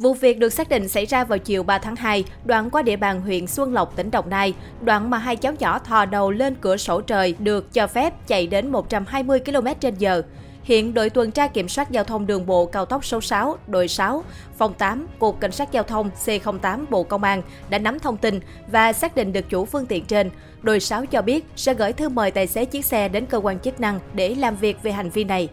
Vụ 0.00 0.14
việc 0.14 0.38
được 0.38 0.52
xác 0.52 0.68
định 0.68 0.88
xảy 0.88 1.06
ra 1.06 1.24
vào 1.24 1.38
chiều 1.38 1.62
3 1.62 1.78
tháng 1.78 1.96
2, 1.96 2.24
đoạn 2.44 2.70
qua 2.70 2.82
địa 2.82 2.96
bàn 2.96 3.20
huyện 3.20 3.46
Xuân 3.46 3.72
Lộc, 3.72 3.96
tỉnh 3.96 4.10
Đồng 4.10 4.30
Nai, 4.30 4.54
đoạn 4.82 5.10
mà 5.10 5.18
hai 5.18 5.36
cháu 5.36 5.52
nhỏ 5.58 5.78
thò 5.78 6.04
đầu 6.04 6.30
lên 6.30 6.54
cửa 6.60 6.76
sổ 6.76 7.00
trời 7.00 7.34
được 7.38 7.72
cho 7.72 7.86
phép 7.86 8.26
chạy 8.26 8.46
đến 8.46 8.68
120 8.68 9.40
km/h. 9.44 10.22
Hiện 10.62 10.94
đội 10.94 11.10
tuần 11.10 11.30
tra 11.30 11.46
kiểm 11.46 11.68
soát 11.68 11.90
giao 11.90 12.04
thông 12.04 12.26
đường 12.26 12.46
bộ 12.46 12.66
cao 12.66 12.84
tốc 12.84 13.04
số 13.04 13.20
6, 13.20 13.56
đội 13.66 13.88
6, 13.88 14.24
phòng 14.58 14.74
8, 14.74 15.06
Cục 15.18 15.40
Cảnh 15.40 15.52
sát 15.52 15.72
Giao 15.72 15.82
thông 15.82 16.10
C08 16.24 16.84
Bộ 16.90 17.02
Công 17.02 17.22
an 17.22 17.42
đã 17.70 17.78
nắm 17.78 17.98
thông 17.98 18.16
tin 18.16 18.40
và 18.66 18.92
xác 18.92 19.16
định 19.16 19.32
được 19.32 19.48
chủ 19.48 19.64
phương 19.64 19.86
tiện 19.86 20.04
trên. 20.04 20.30
Đội 20.62 20.80
6 20.80 21.06
cho 21.06 21.22
biết 21.22 21.46
sẽ 21.56 21.74
gửi 21.74 21.92
thư 21.92 22.08
mời 22.08 22.30
tài 22.30 22.46
xế 22.46 22.64
chiếc 22.64 22.84
xe 22.84 23.08
đến 23.08 23.26
cơ 23.26 23.38
quan 23.38 23.58
chức 23.58 23.80
năng 23.80 24.00
để 24.14 24.34
làm 24.34 24.56
việc 24.56 24.82
về 24.82 24.92
hành 24.92 25.10
vi 25.10 25.24
này. 25.24 25.48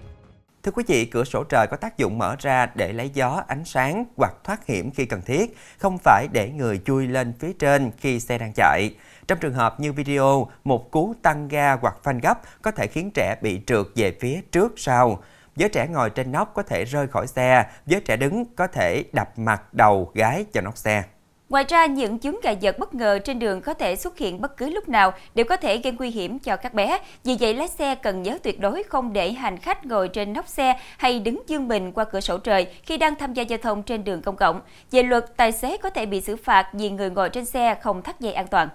Thưa 0.67 0.71
quý 0.71 0.83
vị, 0.87 1.05
cửa 1.05 1.23
sổ 1.23 1.43
trời 1.43 1.67
có 1.67 1.77
tác 1.77 1.97
dụng 1.97 2.17
mở 2.17 2.35
ra 2.39 2.65
để 2.75 2.93
lấy 2.93 3.09
gió, 3.13 3.43
ánh 3.47 3.65
sáng 3.65 4.05
hoặc 4.17 4.33
thoát 4.43 4.65
hiểm 4.65 4.91
khi 4.91 5.05
cần 5.05 5.21
thiết, 5.21 5.57
không 5.77 5.97
phải 6.03 6.27
để 6.31 6.49
người 6.49 6.81
chui 6.85 7.07
lên 7.07 7.33
phía 7.39 7.53
trên 7.59 7.91
khi 7.97 8.19
xe 8.19 8.37
đang 8.37 8.53
chạy. 8.55 8.95
Trong 9.27 9.39
trường 9.39 9.53
hợp 9.53 9.79
như 9.79 9.93
video, 9.93 10.47
một 10.63 10.91
cú 10.91 11.13
tăng 11.21 11.47
ga 11.47 11.73
hoặc 11.73 11.95
phanh 12.03 12.19
gấp 12.19 12.41
có 12.61 12.71
thể 12.71 12.87
khiến 12.87 13.11
trẻ 13.13 13.35
bị 13.41 13.61
trượt 13.67 13.85
về 13.95 14.17
phía 14.19 14.41
trước 14.51 14.73
sau. 14.77 15.23
Với 15.55 15.69
trẻ 15.69 15.87
ngồi 15.87 16.09
trên 16.09 16.31
nóc 16.31 16.53
có 16.53 16.63
thể 16.63 16.85
rơi 16.85 17.07
khỏi 17.07 17.27
xe, 17.27 17.65
với 17.85 18.01
trẻ 18.01 18.17
đứng 18.17 18.45
có 18.55 18.67
thể 18.67 19.03
đập 19.13 19.39
mặt 19.39 19.73
đầu 19.73 20.11
gái 20.13 20.45
vào 20.53 20.63
nóc 20.63 20.77
xe. 20.77 21.03
Ngoài 21.49 21.65
ra, 21.67 21.85
những 21.85 22.19
chứng 22.19 22.39
gà 22.43 22.51
giật 22.51 22.79
bất 22.79 22.93
ngờ 22.93 23.19
trên 23.19 23.39
đường 23.39 23.61
có 23.61 23.73
thể 23.73 23.95
xuất 23.95 24.17
hiện 24.17 24.41
bất 24.41 24.57
cứ 24.57 24.69
lúc 24.69 24.89
nào 24.89 25.11
đều 25.35 25.45
có 25.45 25.57
thể 25.57 25.77
gây 25.77 25.93
nguy 25.99 26.09
hiểm 26.09 26.39
cho 26.39 26.55
các 26.55 26.73
bé. 26.73 26.99
Vì 27.23 27.37
vậy, 27.39 27.53
lái 27.53 27.67
xe 27.67 27.95
cần 27.95 28.23
nhớ 28.23 28.37
tuyệt 28.43 28.59
đối 28.59 28.83
không 28.83 29.13
để 29.13 29.31
hành 29.31 29.57
khách 29.57 29.85
ngồi 29.85 30.07
trên 30.07 30.33
nóc 30.33 30.47
xe 30.47 30.79
hay 30.97 31.19
đứng 31.19 31.41
dương 31.47 31.67
mình 31.67 31.91
qua 31.91 32.03
cửa 32.03 32.19
sổ 32.19 32.37
trời 32.37 32.67
khi 32.83 32.97
đang 32.97 33.15
tham 33.15 33.33
gia 33.33 33.43
giao 33.43 33.59
thông 33.61 33.83
trên 33.83 34.03
đường 34.03 34.21
công 34.21 34.35
cộng. 34.35 34.61
Về 34.91 35.03
luật, 35.03 35.37
tài 35.37 35.51
xế 35.51 35.77
có 35.77 35.89
thể 35.89 36.05
bị 36.05 36.21
xử 36.21 36.35
phạt 36.35 36.67
vì 36.73 36.89
người 36.89 37.09
ngồi 37.09 37.29
trên 37.29 37.45
xe 37.45 37.75
không 37.81 38.01
thắt 38.01 38.19
dây 38.19 38.33
an 38.33 38.47
toàn. 38.47 38.69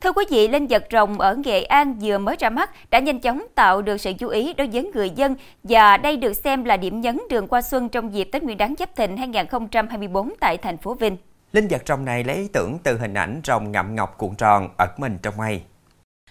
Thưa 0.00 0.12
quý 0.12 0.24
vị, 0.30 0.48
linh 0.48 0.66
vật 0.66 0.84
rồng 0.92 1.20
ở 1.20 1.34
Nghệ 1.34 1.62
An 1.62 1.98
vừa 2.02 2.18
mới 2.18 2.36
ra 2.38 2.50
mắt 2.50 2.90
đã 2.90 2.98
nhanh 2.98 3.20
chóng 3.20 3.46
tạo 3.54 3.82
được 3.82 3.98
sự 4.00 4.12
chú 4.18 4.28
ý 4.28 4.52
đối 4.52 4.66
với 4.66 4.90
người 4.94 5.10
dân 5.10 5.36
và 5.62 5.96
đây 5.96 6.16
được 6.16 6.32
xem 6.32 6.64
là 6.64 6.76
điểm 6.76 7.00
nhấn 7.00 7.20
đường 7.30 7.48
qua 7.48 7.62
xuân 7.62 7.88
trong 7.88 8.14
dịp 8.14 8.24
Tết 8.32 8.42
Nguyên 8.42 8.56
đán 8.56 8.74
Giáp 8.78 8.96
Thịnh 8.96 9.16
2024 9.16 10.32
tại 10.40 10.56
thành 10.56 10.76
phố 10.76 10.94
Vinh. 10.94 11.16
Linh 11.52 11.68
vật 11.68 11.82
rồng 11.86 12.04
này 12.04 12.24
lấy 12.24 12.36
ý 12.36 12.48
tưởng 12.48 12.78
từ 12.82 12.98
hình 12.98 13.14
ảnh 13.14 13.40
rồng 13.44 13.72
ngậm 13.72 13.94
ngọc 13.94 14.18
cuộn 14.18 14.34
tròn 14.34 14.68
ẩn 14.78 14.88
mình 14.96 15.18
trong 15.22 15.36
mây. 15.36 15.62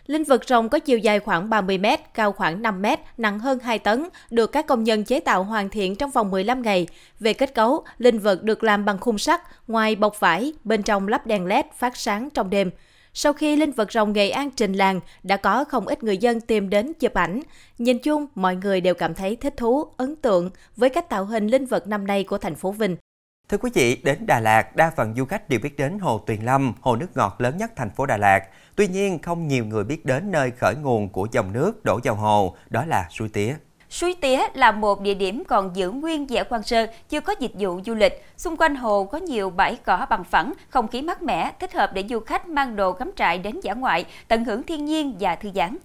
Linh 0.07 0.23
vật 0.23 0.47
rồng 0.47 0.69
có 0.69 0.79
chiều 0.79 0.97
dài 0.97 1.19
khoảng 1.19 1.49
30 1.49 1.77
m, 1.77 1.85
cao 2.13 2.31
khoảng 2.31 2.61
5 2.61 2.81
m, 2.81 2.85
nặng 3.17 3.39
hơn 3.39 3.59
2 3.59 3.79
tấn, 3.79 4.09
được 4.29 4.51
các 4.51 4.67
công 4.67 4.83
nhân 4.83 5.03
chế 5.03 5.19
tạo 5.19 5.43
hoàn 5.43 5.69
thiện 5.69 5.95
trong 5.95 6.11
vòng 6.11 6.31
15 6.31 6.61
ngày. 6.61 6.87
Về 7.19 7.33
kết 7.33 7.53
cấu, 7.55 7.83
linh 7.97 8.19
vật 8.19 8.43
được 8.43 8.63
làm 8.63 8.85
bằng 8.85 8.97
khung 8.99 9.17
sắt, 9.17 9.41
ngoài 9.67 9.95
bọc 9.95 10.19
vải, 10.19 10.53
bên 10.63 10.83
trong 10.83 11.07
lắp 11.07 11.27
đèn 11.27 11.45
led 11.45 11.65
phát 11.77 11.97
sáng 11.97 12.29
trong 12.29 12.49
đêm. 12.49 12.71
Sau 13.13 13.33
khi 13.33 13.55
linh 13.55 13.71
vật 13.71 13.91
rồng 13.91 14.13
Nghệ 14.13 14.29
An 14.29 14.49
trình 14.51 14.73
làng, 14.73 14.99
đã 15.23 15.37
có 15.37 15.63
không 15.63 15.87
ít 15.87 16.03
người 16.03 16.17
dân 16.17 16.41
tìm 16.41 16.69
đến 16.69 16.93
chụp 16.93 17.13
ảnh. 17.13 17.41
Nhìn 17.77 17.99
chung, 17.99 18.27
mọi 18.35 18.55
người 18.55 18.81
đều 18.81 18.93
cảm 18.93 19.13
thấy 19.13 19.35
thích 19.35 19.53
thú, 19.57 19.85
ấn 19.97 20.15
tượng 20.15 20.49
với 20.75 20.89
cách 20.89 21.09
tạo 21.09 21.25
hình 21.25 21.47
linh 21.47 21.65
vật 21.65 21.87
năm 21.87 22.07
nay 22.07 22.23
của 22.23 22.37
thành 22.37 22.55
phố 22.55 22.71
Vinh. 22.71 22.97
Thưa 23.49 23.57
quý 23.57 23.69
vị, 23.73 23.95
đến 24.03 24.25
Đà 24.25 24.39
Lạt, 24.39 24.75
đa 24.75 24.91
phần 24.97 25.15
du 25.15 25.25
khách 25.25 25.49
đều 25.49 25.59
biết 25.59 25.77
đến 25.77 25.99
Hồ 25.99 26.23
Tuyền 26.27 26.41
Lâm, 26.41 26.73
hồ 26.81 26.95
nước 26.95 27.07
ngọt 27.15 27.35
lớn 27.39 27.57
nhất 27.57 27.71
thành 27.75 27.89
phố 27.89 28.05
Đà 28.05 28.17
Lạt. 28.17 28.39
Tuy 28.75 28.87
nhiên, 28.87 29.19
không 29.19 29.47
nhiều 29.47 29.65
người 29.65 29.83
biết 29.83 30.05
đến 30.05 30.31
nơi 30.31 30.51
khởi 30.51 30.75
nguồn 30.75 31.09
của 31.09 31.27
dòng 31.31 31.53
nước 31.53 31.85
đổ 31.85 31.99
vào 32.03 32.15
hồ, 32.15 32.55
đó 32.69 32.85
là 32.85 33.07
suối 33.09 33.29
tía. 33.29 33.55
Suối 33.89 34.15
Tía 34.21 34.41
là 34.53 34.71
một 34.71 35.01
địa 35.01 35.13
điểm 35.13 35.43
còn 35.47 35.75
giữ 35.75 35.91
nguyên 35.91 36.27
vẻ 36.27 36.43
quan 36.49 36.63
sơ, 36.63 36.87
chưa 37.09 37.21
có 37.21 37.35
dịch 37.39 37.51
vụ 37.59 37.81
du 37.85 37.95
lịch. 37.95 38.25
Xung 38.37 38.57
quanh 38.57 38.75
hồ 38.75 39.05
có 39.05 39.17
nhiều 39.17 39.49
bãi 39.49 39.75
cỏ 39.85 40.05
bằng 40.09 40.23
phẳng, 40.23 40.53
không 40.69 40.87
khí 40.87 41.01
mát 41.01 41.21
mẻ, 41.21 41.51
thích 41.59 41.73
hợp 41.73 41.91
để 41.93 42.03
du 42.09 42.19
khách 42.19 42.47
mang 42.47 42.75
đồ 42.75 42.93
cắm 42.93 43.11
trại 43.15 43.37
đến 43.37 43.59
dã 43.63 43.73
ngoại, 43.73 44.05
tận 44.27 44.45
hưởng 44.45 44.63
thiên 44.63 44.85
nhiên 44.85 45.17
và 45.19 45.35
thư 45.35 45.49
giãn. 45.55 45.77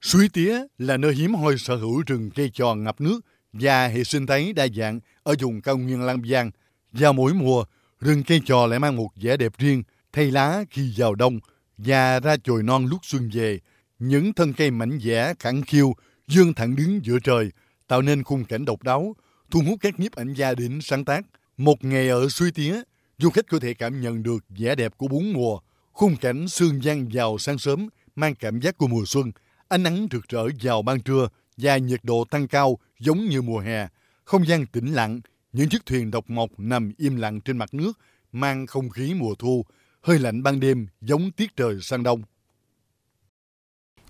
Suối 0.00 0.28
Tía 0.32 0.66
là 0.78 0.96
nơi 0.96 1.14
hiếm 1.14 1.34
hoi 1.34 1.54
sở 1.58 1.76
hữu 1.76 2.02
rừng 2.06 2.30
cây 2.34 2.50
tròn 2.54 2.84
ngập 2.84 3.00
nước 3.00 3.20
và 3.54 3.88
hệ 3.88 4.04
sinh 4.04 4.26
thái 4.26 4.52
đa 4.52 4.66
dạng 4.76 5.00
ở 5.22 5.34
vùng 5.40 5.60
cao 5.60 5.78
nguyên 5.78 6.02
Lam 6.02 6.22
Giang. 6.30 6.50
Vào 6.92 7.12
mỗi 7.12 7.34
mùa, 7.34 7.64
rừng 8.00 8.22
cây 8.26 8.40
trò 8.46 8.66
lại 8.66 8.78
mang 8.78 8.96
một 8.96 9.08
vẻ 9.16 9.36
đẹp 9.36 9.52
riêng, 9.58 9.82
thay 10.12 10.30
lá 10.30 10.64
khi 10.70 10.94
vào 10.96 11.14
đông 11.14 11.40
và 11.78 12.20
ra 12.20 12.36
chồi 12.44 12.62
non 12.62 12.86
lúc 12.86 13.00
xuân 13.02 13.30
về. 13.32 13.60
Những 13.98 14.32
thân 14.32 14.52
cây 14.52 14.70
mảnh 14.70 14.98
vẽ 15.04 15.34
khẳng 15.38 15.62
khiu 15.62 15.94
dương 16.26 16.54
thẳng 16.54 16.76
đứng 16.76 17.00
giữa 17.04 17.18
trời, 17.18 17.50
tạo 17.86 18.02
nên 18.02 18.22
khung 18.22 18.44
cảnh 18.44 18.64
độc 18.64 18.82
đáo, 18.82 19.16
thu 19.50 19.60
hút 19.66 19.78
các 19.80 20.00
nhiếp 20.00 20.12
ảnh 20.12 20.34
gia 20.34 20.54
đến 20.54 20.78
sáng 20.82 21.04
tác. 21.04 21.26
Một 21.56 21.84
ngày 21.84 22.08
ở 22.08 22.28
suối 22.28 22.50
tía, 22.50 22.82
du 23.18 23.30
khách 23.30 23.48
có 23.48 23.58
thể 23.58 23.74
cảm 23.74 24.00
nhận 24.00 24.22
được 24.22 24.44
vẻ 24.48 24.74
đẹp 24.74 24.92
của 24.96 25.08
bốn 25.08 25.32
mùa, 25.32 25.58
khung 25.92 26.16
cảnh 26.16 26.48
sương 26.48 26.82
giăng 26.82 27.08
vào 27.12 27.38
sáng 27.38 27.58
sớm 27.58 27.88
mang 28.16 28.34
cảm 28.34 28.60
giác 28.60 28.78
của 28.78 28.86
mùa 28.86 29.04
xuân, 29.06 29.32
ánh 29.68 29.82
nắng 29.82 30.06
rực 30.12 30.28
rỡ 30.28 30.44
vào 30.62 30.82
ban 30.82 31.00
trưa 31.00 31.28
và 31.56 31.76
nhiệt 31.76 32.00
độ 32.02 32.24
tăng 32.30 32.48
cao 32.48 32.78
giống 32.98 33.24
như 33.24 33.42
mùa 33.42 33.58
hè. 33.58 33.88
Không 34.24 34.46
gian 34.46 34.66
tĩnh 34.66 34.92
lặng, 34.92 35.20
những 35.52 35.68
chiếc 35.68 35.86
thuyền 35.86 36.10
độc 36.10 36.30
mộc 36.30 36.50
nằm 36.58 36.92
im 36.98 37.16
lặng 37.16 37.40
trên 37.40 37.58
mặt 37.58 37.74
nước, 37.74 37.92
mang 38.32 38.66
không 38.66 38.90
khí 38.90 39.14
mùa 39.14 39.34
thu, 39.34 39.64
hơi 40.02 40.18
lạnh 40.18 40.42
ban 40.42 40.60
đêm 40.60 40.86
giống 41.00 41.30
tiết 41.32 41.56
trời 41.56 41.78
sang 41.80 42.02
đông. 42.02 42.22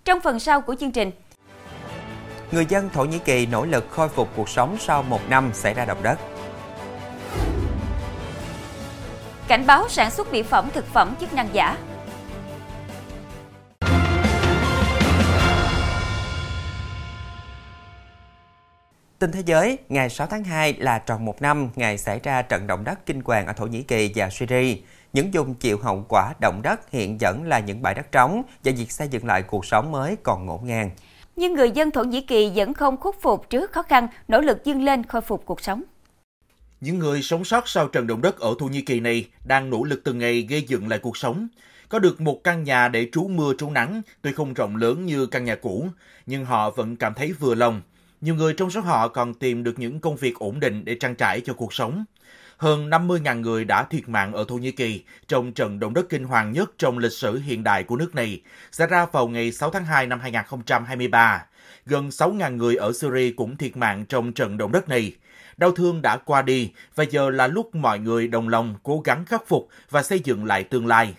Trong 0.04 0.20
phần 0.24 0.38
sau 0.40 0.60
của 0.60 0.74
chương 0.80 0.92
trình, 0.92 1.10
Người 2.52 2.66
dân 2.68 2.88
Thổ 2.92 3.04
Nhĩ 3.04 3.18
Kỳ 3.24 3.46
nỗ 3.46 3.64
lực 3.64 3.84
khôi 3.90 4.08
phục 4.08 4.28
cuộc 4.36 4.48
sống 4.48 4.76
sau 4.80 5.02
một 5.02 5.20
năm 5.28 5.50
xảy 5.54 5.74
ra 5.74 5.84
động 5.84 6.02
đất. 6.02 6.18
cảnh 9.48 9.66
báo 9.66 9.88
sản 9.88 10.10
xuất 10.10 10.32
mỹ 10.32 10.42
phẩm 10.42 10.68
thực 10.74 10.86
phẩm 10.86 11.14
chức 11.20 11.32
năng 11.32 11.48
giả. 11.52 11.78
Tin 19.18 19.32
thế 19.32 19.42
giới, 19.46 19.78
ngày 19.88 20.10
6 20.10 20.26
tháng 20.26 20.44
2 20.44 20.74
là 20.78 20.98
tròn 20.98 21.24
một 21.24 21.42
năm 21.42 21.68
ngày 21.74 21.98
xảy 21.98 22.20
ra 22.22 22.42
trận 22.42 22.66
động 22.66 22.84
đất 22.84 23.06
kinh 23.06 23.20
hoàng 23.24 23.46
ở 23.46 23.52
Thổ 23.52 23.66
Nhĩ 23.66 23.82
Kỳ 23.82 24.12
và 24.14 24.30
Syria. 24.30 24.76
Những 25.12 25.30
vùng 25.30 25.54
chịu 25.54 25.78
hậu 25.78 26.04
quả 26.08 26.34
động 26.40 26.62
đất 26.62 26.90
hiện 26.90 27.18
vẫn 27.18 27.42
là 27.44 27.58
những 27.58 27.82
bãi 27.82 27.94
đất 27.94 28.12
trống 28.12 28.42
và 28.64 28.72
việc 28.76 28.92
xây 28.92 29.08
dựng 29.08 29.26
lại 29.26 29.42
cuộc 29.42 29.66
sống 29.66 29.92
mới 29.92 30.16
còn 30.22 30.46
ngổn 30.46 30.60
ngang. 30.64 30.90
Nhưng 31.36 31.54
người 31.54 31.70
dân 31.70 31.90
Thổ 31.90 32.04
Nhĩ 32.04 32.20
Kỳ 32.20 32.52
vẫn 32.54 32.74
không 32.74 32.96
khuất 32.96 33.14
phục 33.20 33.50
trước 33.50 33.72
khó 33.72 33.82
khăn, 33.82 34.08
nỗ 34.28 34.40
lực 34.40 34.64
dâng 34.64 34.82
lên 34.82 35.06
khôi 35.06 35.22
phục 35.22 35.42
cuộc 35.46 35.60
sống. 35.60 35.82
Những 36.80 36.98
người 36.98 37.22
sống 37.22 37.44
sót 37.44 37.68
sau 37.68 37.88
trận 37.88 38.06
động 38.06 38.22
đất 38.22 38.38
ở 38.40 38.54
Thổ 38.58 38.66
Nhĩ 38.66 38.82
Kỳ 38.82 39.00
này 39.00 39.28
đang 39.44 39.70
nỗ 39.70 39.84
lực 39.84 40.00
từng 40.04 40.18
ngày 40.18 40.46
gây 40.50 40.62
dựng 40.62 40.88
lại 40.88 40.98
cuộc 40.98 41.16
sống. 41.16 41.48
Có 41.88 41.98
được 41.98 42.20
một 42.20 42.40
căn 42.44 42.64
nhà 42.64 42.88
để 42.88 43.08
trú 43.12 43.28
mưa 43.28 43.52
trú 43.58 43.70
nắng, 43.70 44.02
tuy 44.22 44.32
không 44.32 44.54
rộng 44.54 44.76
lớn 44.76 45.06
như 45.06 45.26
căn 45.26 45.44
nhà 45.44 45.54
cũ, 45.54 45.88
nhưng 46.26 46.44
họ 46.44 46.70
vẫn 46.70 46.96
cảm 46.96 47.14
thấy 47.14 47.32
vừa 47.32 47.54
lòng. 47.54 47.82
Nhiều 48.24 48.34
người 48.34 48.54
trong 48.54 48.70
số 48.70 48.80
họ 48.80 49.08
còn 49.08 49.34
tìm 49.34 49.64
được 49.64 49.78
những 49.78 50.00
công 50.00 50.16
việc 50.16 50.34
ổn 50.38 50.60
định 50.60 50.84
để 50.84 50.94
trang 50.94 51.14
trải 51.14 51.40
cho 51.40 51.54
cuộc 51.54 51.72
sống. 51.72 52.04
Hơn 52.56 52.90
50.000 52.90 53.40
người 53.40 53.64
đã 53.64 53.82
thiệt 53.82 54.08
mạng 54.08 54.32
ở 54.32 54.44
Thổ 54.48 54.54
Nhĩ 54.54 54.72
Kỳ 54.72 55.02
trong 55.28 55.52
trận 55.52 55.80
động 55.80 55.94
đất 55.94 56.06
kinh 56.08 56.24
hoàng 56.24 56.52
nhất 56.52 56.70
trong 56.78 56.98
lịch 56.98 57.12
sử 57.12 57.38
hiện 57.38 57.64
đại 57.64 57.82
của 57.82 57.96
nước 57.96 58.14
này, 58.14 58.40
xảy 58.72 58.86
ra 58.86 59.06
vào 59.12 59.28
ngày 59.28 59.52
6 59.52 59.70
tháng 59.70 59.84
2 59.84 60.06
năm 60.06 60.20
2023. 60.20 61.44
Gần 61.86 62.08
6.000 62.08 62.56
người 62.56 62.76
ở 62.76 62.92
Syria 62.92 63.32
cũng 63.36 63.56
thiệt 63.56 63.76
mạng 63.76 64.04
trong 64.08 64.32
trận 64.32 64.58
động 64.58 64.72
đất 64.72 64.88
này. 64.88 65.12
Đau 65.56 65.72
thương 65.72 66.02
đã 66.02 66.16
qua 66.16 66.42
đi 66.42 66.70
và 66.94 67.04
giờ 67.04 67.30
là 67.30 67.46
lúc 67.46 67.74
mọi 67.74 67.98
người 67.98 68.28
đồng 68.28 68.48
lòng 68.48 68.74
cố 68.82 69.00
gắng 69.04 69.24
khắc 69.24 69.48
phục 69.48 69.68
và 69.90 70.02
xây 70.02 70.20
dựng 70.24 70.44
lại 70.44 70.64
tương 70.64 70.86
lai. 70.86 71.14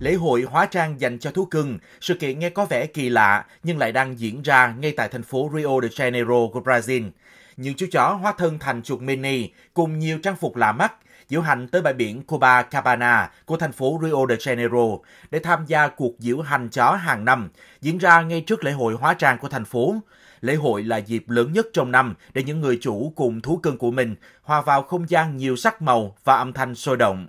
Lễ 0.00 0.14
hội 0.14 0.42
hóa 0.42 0.66
trang 0.66 1.00
dành 1.00 1.18
cho 1.18 1.30
thú 1.30 1.44
cưng, 1.44 1.78
sự 2.00 2.14
kiện 2.14 2.38
nghe 2.38 2.50
có 2.50 2.64
vẻ 2.64 2.86
kỳ 2.86 3.08
lạ 3.08 3.44
nhưng 3.62 3.78
lại 3.78 3.92
đang 3.92 4.18
diễn 4.20 4.42
ra 4.42 4.74
ngay 4.78 4.92
tại 4.96 5.08
thành 5.08 5.22
phố 5.22 5.50
Rio 5.54 5.80
de 5.82 5.88
Janeiro 5.88 6.50
của 6.50 6.60
Brazil. 6.60 7.10
Những 7.56 7.74
chú 7.74 7.86
chó 7.92 8.08
hóa 8.08 8.34
thân 8.38 8.58
thành 8.58 8.82
chuột 8.82 9.00
mini 9.00 9.50
cùng 9.74 9.98
nhiều 9.98 10.18
trang 10.18 10.36
phục 10.36 10.56
lạ 10.56 10.72
mắt 10.72 10.92
diễu 11.28 11.40
hành 11.40 11.68
tới 11.68 11.82
bãi 11.82 11.94
biển 11.94 12.22
Copacabana 12.22 13.30
của 13.44 13.56
thành 13.56 13.72
phố 13.72 14.00
Rio 14.02 14.26
de 14.28 14.34
Janeiro 14.34 14.98
để 15.30 15.38
tham 15.38 15.64
gia 15.66 15.88
cuộc 15.88 16.12
diễu 16.18 16.40
hành 16.40 16.68
chó 16.68 16.92
hàng 16.92 17.24
năm 17.24 17.50
diễn 17.80 17.98
ra 17.98 18.22
ngay 18.22 18.40
trước 18.40 18.64
lễ 18.64 18.72
hội 18.72 18.94
hóa 18.94 19.14
trang 19.14 19.38
của 19.38 19.48
thành 19.48 19.64
phố. 19.64 19.94
Lễ 20.40 20.54
hội 20.54 20.82
là 20.82 20.96
dịp 20.96 21.24
lớn 21.28 21.52
nhất 21.52 21.66
trong 21.72 21.90
năm 21.90 22.14
để 22.34 22.42
những 22.42 22.60
người 22.60 22.78
chủ 22.80 23.12
cùng 23.16 23.40
thú 23.40 23.56
cưng 23.56 23.78
của 23.78 23.90
mình 23.90 24.14
hòa 24.42 24.60
vào 24.60 24.82
không 24.82 25.10
gian 25.10 25.36
nhiều 25.36 25.56
sắc 25.56 25.82
màu 25.82 26.16
và 26.24 26.36
âm 26.36 26.52
thanh 26.52 26.74
sôi 26.74 26.96
động. 26.96 27.26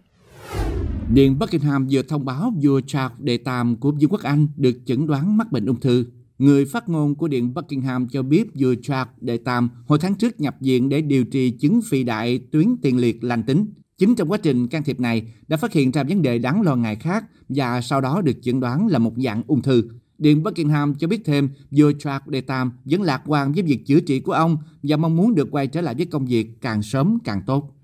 Điện 1.14 1.40
Buckingham 1.40 1.88
vừa 1.92 2.02
thông 2.02 2.26
báo 2.26 2.54
vua 2.64 2.82
Charles 2.82 3.20
đệ 3.20 3.38
tam 3.38 3.76
của 3.76 3.92
Vương 3.92 4.10
quốc 4.10 4.22
Anh 4.22 4.48
được 4.56 4.78
chẩn 4.86 5.08
đoán 5.08 5.38
mắc 5.38 5.52
bệnh 5.52 5.66
ung 5.66 5.80
thư. 5.80 6.06
Người 6.38 6.66
phát 6.66 6.90
ngôn 6.90 7.16
của 7.16 7.28
Điện 7.28 7.54
Buckingham 7.54 8.08
cho 8.08 8.24
biết 8.24 8.52
vua 8.56 8.76
Charles 8.84 9.14
đệ 9.22 9.38
tam 9.38 9.70
hồi 9.86 10.00
tháng 10.02 10.16
trước 10.16 10.42
nhập 10.42 10.56
viện 10.60 10.90
để 10.90 11.02
điều 11.02 11.24
trị 11.24 11.50
chứng 11.50 11.80
phi 11.90 12.04
đại 12.04 12.40
tuyến 12.52 12.76
tiền 12.82 12.98
liệt 12.98 13.24
lành 13.24 13.44
tính. 13.44 13.66
Chính 13.98 14.16
trong 14.16 14.32
quá 14.32 14.38
trình 14.38 14.68
can 14.68 14.84
thiệp 14.84 15.00
này 15.00 15.34
đã 15.48 15.58
phát 15.58 15.74
hiện 15.74 15.92
ra 15.92 16.04
vấn 16.04 16.22
đề 16.22 16.40
đáng 16.40 16.62
lo 16.62 16.76
ngại 16.76 16.96
khác 16.96 17.26
và 17.50 17.82
sau 17.82 18.02
đó 18.02 18.22
được 18.22 18.38
chẩn 18.42 18.60
đoán 18.60 18.88
là 18.88 19.00
một 19.00 19.14
dạng 19.18 19.44
ung 19.48 19.62
thư. 19.62 19.84
Điện 20.18 20.44
Buckingham 20.44 20.96
cho 20.96 21.08
biết 21.08 21.22
thêm 21.26 21.50
vua 21.72 21.92
Charles 22.00 22.28
đệ 22.30 22.42
tam 22.42 22.72
vẫn 22.86 23.02
lạc 23.02 23.22
quan 23.26 23.52
với 23.52 23.64
việc 23.64 23.86
chữa 23.86 24.00
trị 24.00 24.20
của 24.20 24.32
ông 24.32 24.58
và 24.84 24.98
mong 24.98 25.16
muốn 25.16 25.36
được 25.36 25.48
quay 25.52 25.68
trở 25.68 25.82
lại 25.82 25.96
với 25.96 26.06
công 26.06 26.26
việc 26.26 26.62
càng 26.62 26.84
sớm 26.84 27.18
càng 27.24 27.42
tốt. 27.46 27.77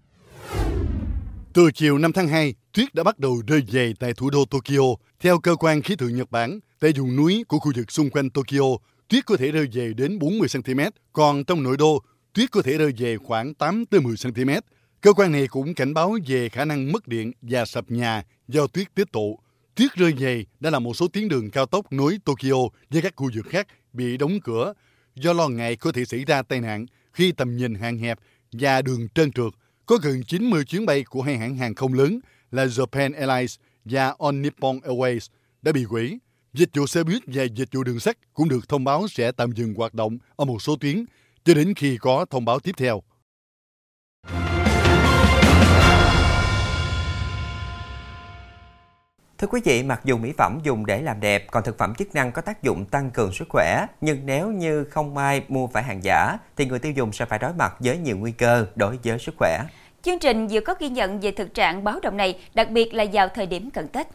Từ 1.53 1.71
chiều 1.71 1.97
5 1.97 2.13
tháng 2.13 2.27
2, 2.27 2.53
tuyết 2.73 2.95
đã 2.95 3.03
bắt 3.03 3.19
đầu 3.19 3.41
rơi 3.47 3.63
dày 3.67 3.93
tại 3.99 4.13
thủ 4.13 4.29
đô 4.29 4.45
Tokyo. 4.45 4.83
Theo 5.19 5.39
cơ 5.39 5.55
quan 5.55 5.81
khí 5.81 5.95
tượng 5.95 6.15
Nhật 6.15 6.31
Bản, 6.31 6.59
tại 6.79 6.91
vùng 6.97 7.15
núi 7.15 7.43
của 7.47 7.59
khu 7.59 7.71
vực 7.75 7.91
xung 7.91 8.09
quanh 8.09 8.29
Tokyo, 8.29 8.77
tuyết 9.07 9.25
có 9.25 9.37
thể 9.37 9.51
rơi 9.51 9.67
dày 9.73 9.93
đến 9.93 10.19
40 10.19 10.47
cm, 10.53 10.79
còn 11.13 11.43
trong 11.43 11.63
nội 11.63 11.77
đô, 11.77 12.03
tuyết 12.33 12.51
có 12.51 12.61
thể 12.61 12.77
rơi 12.77 12.93
dày 12.99 13.17
khoảng 13.17 13.53
8 13.53 13.85
tới 13.85 14.01
10 14.01 14.15
cm. 14.23 14.49
Cơ 15.01 15.13
quan 15.13 15.31
này 15.31 15.47
cũng 15.47 15.73
cảnh 15.73 15.93
báo 15.93 16.17
về 16.27 16.49
khả 16.49 16.65
năng 16.65 16.91
mất 16.91 17.07
điện 17.07 17.31
và 17.41 17.65
sập 17.65 17.91
nhà 17.91 18.23
do 18.47 18.67
tuyết 18.67 18.95
tích 18.95 19.11
tụ. 19.11 19.39
Tuyết 19.75 19.91
rơi 19.95 20.13
dày 20.19 20.45
đã 20.59 20.69
làm 20.69 20.83
một 20.83 20.93
số 20.93 21.07
tuyến 21.07 21.27
đường 21.27 21.51
cao 21.51 21.65
tốc 21.65 21.93
nối 21.93 22.17
Tokyo 22.25 22.57
với 22.89 23.01
các 23.01 23.13
khu 23.15 23.29
vực 23.35 23.45
khác 23.49 23.67
bị 23.93 24.17
đóng 24.17 24.39
cửa 24.43 24.73
do 25.15 25.33
lo 25.33 25.47
ngại 25.47 25.75
có 25.75 25.91
thể 25.91 26.05
xảy 26.05 26.25
ra 26.25 26.41
tai 26.41 26.61
nạn 26.61 26.85
khi 27.13 27.31
tầm 27.31 27.57
nhìn 27.57 27.75
hạn 27.75 27.97
hẹp 27.97 28.19
và 28.51 28.81
đường 28.81 29.07
trơn 29.15 29.31
trượt. 29.31 29.53
Có 29.85 29.97
gần 30.03 30.23
90 30.23 30.65
chuyến 30.65 30.85
bay 30.85 31.03
của 31.03 31.21
hai 31.21 31.37
hãng 31.37 31.55
hàng 31.55 31.75
không 31.75 31.93
lớn 31.93 32.19
là 32.51 32.65
Japan 32.65 33.15
Airlines 33.15 33.55
và 33.85 34.15
On 34.17 34.41
Nippon 34.41 34.79
Airways 34.79 35.27
đã 35.61 35.71
bị 35.71 35.83
hủy. 35.83 36.19
Dịch 36.53 36.69
vụ 36.73 36.87
xe 36.87 37.03
buýt 37.03 37.23
và 37.27 37.43
dịch 37.43 37.69
vụ 37.71 37.83
đường 37.83 37.99
sắt 37.99 38.17
cũng 38.33 38.49
được 38.49 38.69
thông 38.69 38.83
báo 38.83 39.07
sẽ 39.07 39.31
tạm 39.31 39.51
dừng 39.51 39.73
hoạt 39.73 39.93
động 39.93 40.17
ở 40.35 40.45
một 40.45 40.61
số 40.61 40.75
tuyến 40.75 41.05
cho 41.45 41.53
đến 41.53 41.73
khi 41.73 41.97
có 41.97 42.25
thông 42.29 42.45
báo 42.45 42.59
tiếp 42.59 42.71
theo. 42.77 43.01
Thưa 49.43 49.47
quý 49.47 49.61
vị, 49.65 49.83
mặc 49.83 50.01
dù 50.03 50.17
mỹ 50.17 50.33
phẩm 50.37 50.59
dùng 50.63 50.85
để 50.85 51.01
làm 51.01 51.19
đẹp, 51.19 51.45
còn 51.51 51.63
thực 51.63 51.77
phẩm 51.77 51.95
chức 51.95 52.15
năng 52.15 52.31
có 52.31 52.41
tác 52.41 52.63
dụng 52.63 52.85
tăng 52.85 53.11
cường 53.11 53.33
sức 53.33 53.47
khỏe, 53.49 53.85
nhưng 54.01 54.25
nếu 54.25 54.47
như 54.47 54.83
không 54.83 55.13
may 55.13 55.43
mua 55.47 55.67
phải 55.67 55.83
hàng 55.83 56.03
giả, 56.03 56.37
thì 56.57 56.65
người 56.65 56.79
tiêu 56.79 56.91
dùng 56.91 57.13
sẽ 57.13 57.25
phải 57.25 57.39
đối 57.39 57.53
mặt 57.53 57.75
với 57.79 57.97
nhiều 57.97 58.17
nguy 58.17 58.31
cơ 58.31 58.65
đối 58.75 58.97
với 59.03 59.19
sức 59.19 59.35
khỏe. 59.37 59.63
Chương 60.01 60.19
trình 60.19 60.47
vừa 60.47 60.59
có 60.59 60.75
ghi 60.79 60.89
nhận 60.89 61.19
về 61.19 61.31
thực 61.31 61.53
trạng 61.53 61.83
báo 61.83 61.99
động 62.03 62.17
này, 62.17 62.39
đặc 62.53 62.69
biệt 62.69 62.93
là 62.93 63.05
vào 63.13 63.27
thời 63.27 63.45
điểm 63.45 63.69
cận 63.71 63.87
Tết. 63.87 64.07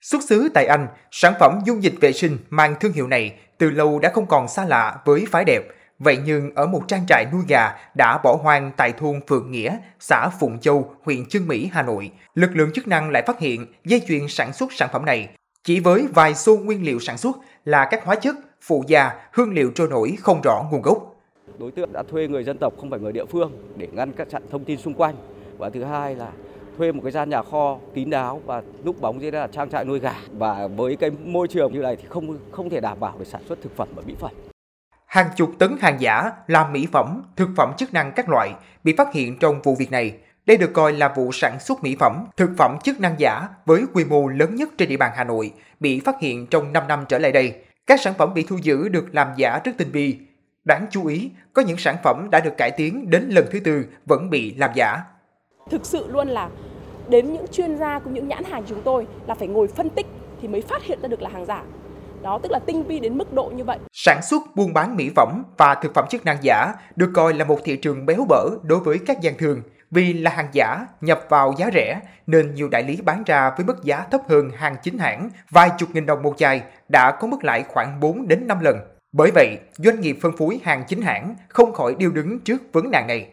Xuất 0.00 0.22
xứ 0.28 0.48
tại 0.54 0.66
Anh, 0.66 0.88
sản 1.10 1.34
phẩm 1.40 1.58
dung 1.64 1.82
dịch 1.82 1.94
vệ 2.00 2.12
sinh 2.12 2.38
mang 2.50 2.74
thương 2.80 2.92
hiệu 2.92 3.06
này 3.06 3.34
từ 3.58 3.70
lâu 3.70 3.98
đã 3.98 4.10
không 4.14 4.26
còn 4.26 4.48
xa 4.48 4.64
lạ 4.64 4.96
với 5.04 5.24
phái 5.30 5.44
đẹp. 5.44 5.62
Vậy 5.98 6.18
nhưng 6.24 6.54
ở 6.54 6.66
một 6.66 6.82
trang 6.88 7.06
trại 7.08 7.26
nuôi 7.32 7.42
gà 7.48 7.72
đã 7.94 8.18
bỏ 8.24 8.38
hoang 8.42 8.70
tại 8.76 8.92
thôn 8.92 9.20
Phượng 9.28 9.50
Nghĩa, 9.50 9.78
xã 10.00 10.28
Phụng 10.40 10.58
Châu, 10.58 10.94
huyện 11.02 11.26
Chương 11.26 11.48
Mỹ, 11.48 11.70
Hà 11.72 11.82
Nội, 11.82 12.10
lực 12.34 12.50
lượng 12.54 12.72
chức 12.74 12.88
năng 12.88 13.10
lại 13.10 13.22
phát 13.26 13.38
hiện 13.38 13.66
dây 13.84 14.02
chuyền 14.08 14.28
sản 14.28 14.52
xuất 14.52 14.72
sản 14.72 14.88
phẩm 14.92 15.04
này. 15.04 15.28
Chỉ 15.64 15.80
với 15.80 16.06
vài 16.14 16.34
xô 16.34 16.56
nguyên 16.56 16.84
liệu 16.84 17.00
sản 17.00 17.18
xuất 17.18 17.36
là 17.64 17.88
các 17.90 18.04
hóa 18.04 18.14
chất, 18.14 18.36
phụ 18.62 18.84
gia, 18.86 19.10
hương 19.32 19.54
liệu 19.54 19.70
trôi 19.74 19.88
nổi 19.88 20.16
không 20.20 20.40
rõ 20.44 20.64
nguồn 20.70 20.82
gốc. 20.82 21.14
Đối 21.58 21.70
tượng 21.70 21.92
đã 21.92 22.02
thuê 22.02 22.28
người 22.28 22.44
dân 22.44 22.58
tộc 22.58 22.74
không 22.80 22.90
phải 22.90 23.00
người 23.00 23.12
địa 23.12 23.24
phương 23.24 23.52
để 23.76 23.88
ngăn 23.92 24.12
các 24.12 24.28
chặn 24.30 24.42
thông 24.50 24.64
tin 24.64 24.78
xung 24.78 24.94
quanh. 24.94 25.14
Và 25.58 25.70
thứ 25.70 25.84
hai 25.84 26.14
là 26.14 26.30
thuê 26.78 26.92
một 26.92 27.00
cái 27.02 27.12
gian 27.12 27.30
nhà 27.30 27.42
kho 27.42 27.78
kín 27.94 28.10
đáo 28.10 28.40
và 28.46 28.62
núp 28.84 29.00
bóng 29.00 29.22
dưới 29.22 29.30
đó 29.30 29.40
là 29.40 29.46
trang 29.46 29.70
trại 29.70 29.84
nuôi 29.84 29.98
gà 29.98 30.14
và 30.32 30.68
với 30.76 30.96
cái 30.96 31.10
môi 31.24 31.48
trường 31.48 31.72
như 31.72 31.78
này 31.78 31.96
thì 31.96 32.04
không 32.08 32.38
không 32.50 32.70
thể 32.70 32.80
đảm 32.80 33.00
bảo 33.00 33.14
được 33.18 33.26
sản 33.26 33.42
xuất 33.48 33.58
thực 33.62 33.76
phẩm 33.76 33.88
và 33.94 34.02
mỹ 34.06 34.14
phẩm. 34.18 34.32
Hàng 35.06 35.28
chục 35.36 35.50
tấn 35.58 35.76
hàng 35.80 36.00
giả 36.00 36.32
làm 36.46 36.72
mỹ 36.72 36.86
phẩm, 36.92 37.22
thực 37.36 37.48
phẩm 37.56 37.72
chức 37.76 37.94
năng 37.94 38.12
các 38.12 38.28
loại 38.28 38.54
bị 38.84 38.94
phát 38.98 39.12
hiện 39.12 39.38
trong 39.38 39.62
vụ 39.62 39.74
việc 39.74 39.90
này. 39.90 40.18
Đây 40.46 40.56
được 40.56 40.72
coi 40.72 40.92
là 40.92 41.12
vụ 41.16 41.32
sản 41.32 41.60
xuất 41.60 41.82
mỹ 41.82 41.96
phẩm, 42.00 42.24
thực 42.36 42.50
phẩm 42.58 42.78
chức 42.84 43.00
năng 43.00 43.14
giả 43.18 43.48
với 43.66 43.84
quy 43.94 44.04
mô 44.04 44.28
lớn 44.28 44.54
nhất 44.54 44.68
trên 44.78 44.88
địa 44.88 44.96
bàn 44.96 45.12
Hà 45.16 45.24
Nội, 45.24 45.52
bị 45.80 46.00
phát 46.00 46.20
hiện 46.20 46.46
trong 46.46 46.72
5 46.72 46.88
năm 46.88 47.04
trở 47.08 47.18
lại 47.18 47.32
đây. 47.32 47.54
Các 47.86 48.00
sản 48.00 48.14
phẩm 48.18 48.34
bị 48.34 48.46
thu 48.48 48.56
giữ 48.62 48.88
được 48.88 49.14
làm 49.14 49.28
giả 49.36 49.60
rất 49.64 49.72
tinh 49.78 49.90
vi. 49.90 50.18
Đáng 50.64 50.86
chú 50.90 51.06
ý, 51.06 51.30
có 51.52 51.62
những 51.62 51.76
sản 51.76 51.96
phẩm 52.02 52.28
đã 52.30 52.40
được 52.40 52.56
cải 52.56 52.70
tiến 52.70 53.10
đến 53.10 53.28
lần 53.28 53.46
thứ 53.50 53.60
tư 53.60 53.84
vẫn 54.06 54.30
bị 54.30 54.54
làm 54.54 54.70
giả. 54.74 55.02
Thực 55.70 55.86
sự 55.86 56.06
luôn 56.08 56.28
là 56.28 56.48
đến 57.08 57.32
những 57.32 57.46
chuyên 57.52 57.78
gia 57.78 57.98
cũng 57.98 58.14
những 58.14 58.28
nhãn 58.28 58.44
hàng 58.44 58.62
chúng 58.66 58.82
tôi 58.82 59.06
là 59.26 59.34
phải 59.34 59.48
ngồi 59.48 59.68
phân 59.68 59.90
tích 59.90 60.06
thì 60.42 60.48
mới 60.48 60.62
phát 60.62 60.82
hiện 60.82 60.98
ra 61.02 61.08
được 61.08 61.22
là 61.22 61.30
hàng 61.32 61.46
giả. 61.46 61.62
Đó 62.26 62.38
tức 62.42 62.52
là 62.52 62.58
tinh 62.58 62.82
vi 62.82 63.00
đến 63.00 63.18
mức 63.18 63.32
độ 63.32 63.52
như 63.56 63.64
vậy. 63.64 63.78
Sản 63.92 64.22
xuất 64.22 64.42
buôn 64.54 64.72
bán 64.74 64.96
mỹ 64.96 65.10
phẩm 65.16 65.42
và 65.56 65.74
thực 65.74 65.94
phẩm 65.94 66.04
chức 66.10 66.24
năng 66.24 66.36
giả 66.42 66.72
được 66.96 67.10
coi 67.14 67.34
là 67.34 67.44
một 67.44 67.58
thị 67.64 67.76
trường 67.76 68.06
béo 68.06 68.26
bở 68.28 68.44
đối 68.62 68.78
với 68.78 68.98
các 69.06 69.20
gian 69.20 69.34
thương. 69.38 69.62
Vì 69.90 70.12
là 70.12 70.30
hàng 70.30 70.48
giả 70.52 70.86
nhập 71.00 71.20
vào 71.28 71.54
giá 71.58 71.70
rẻ 71.74 72.00
nên 72.26 72.54
nhiều 72.54 72.68
đại 72.68 72.82
lý 72.82 72.98
bán 73.04 73.22
ra 73.26 73.50
với 73.56 73.66
mức 73.66 73.84
giá 73.84 74.06
thấp 74.10 74.20
hơn 74.28 74.50
hàng 74.56 74.76
chính 74.82 74.98
hãng 74.98 75.30
vài 75.50 75.70
chục 75.78 75.88
nghìn 75.92 76.06
đồng 76.06 76.22
một 76.22 76.34
chai 76.36 76.62
đã 76.88 77.10
có 77.20 77.26
mức 77.26 77.44
lãi 77.44 77.64
khoảng 77.68 78.00
4 78.00 78.28
đến 78.28 78.46
5 78.46 78.60
lần. 78.60 78.76
Bởi 79.12 79.30
vậy, 79.34 79.58
doanh 79.72 80.00
nghiệp 80.00 80.18
phân 80.22 80.36
phối 80.36 80.60
hàng 80.64 80.84
chính 80.88 81.02
hãng 81.02 81.34
không 81.48 81.72
khỏi 81.72 81.94
điêu 81.98 82.10
đứng 82.10 82.40
trước 82.40 82.62
vấn 82.72 82.90
nạn 82.90 83.06
này 83.06 83.28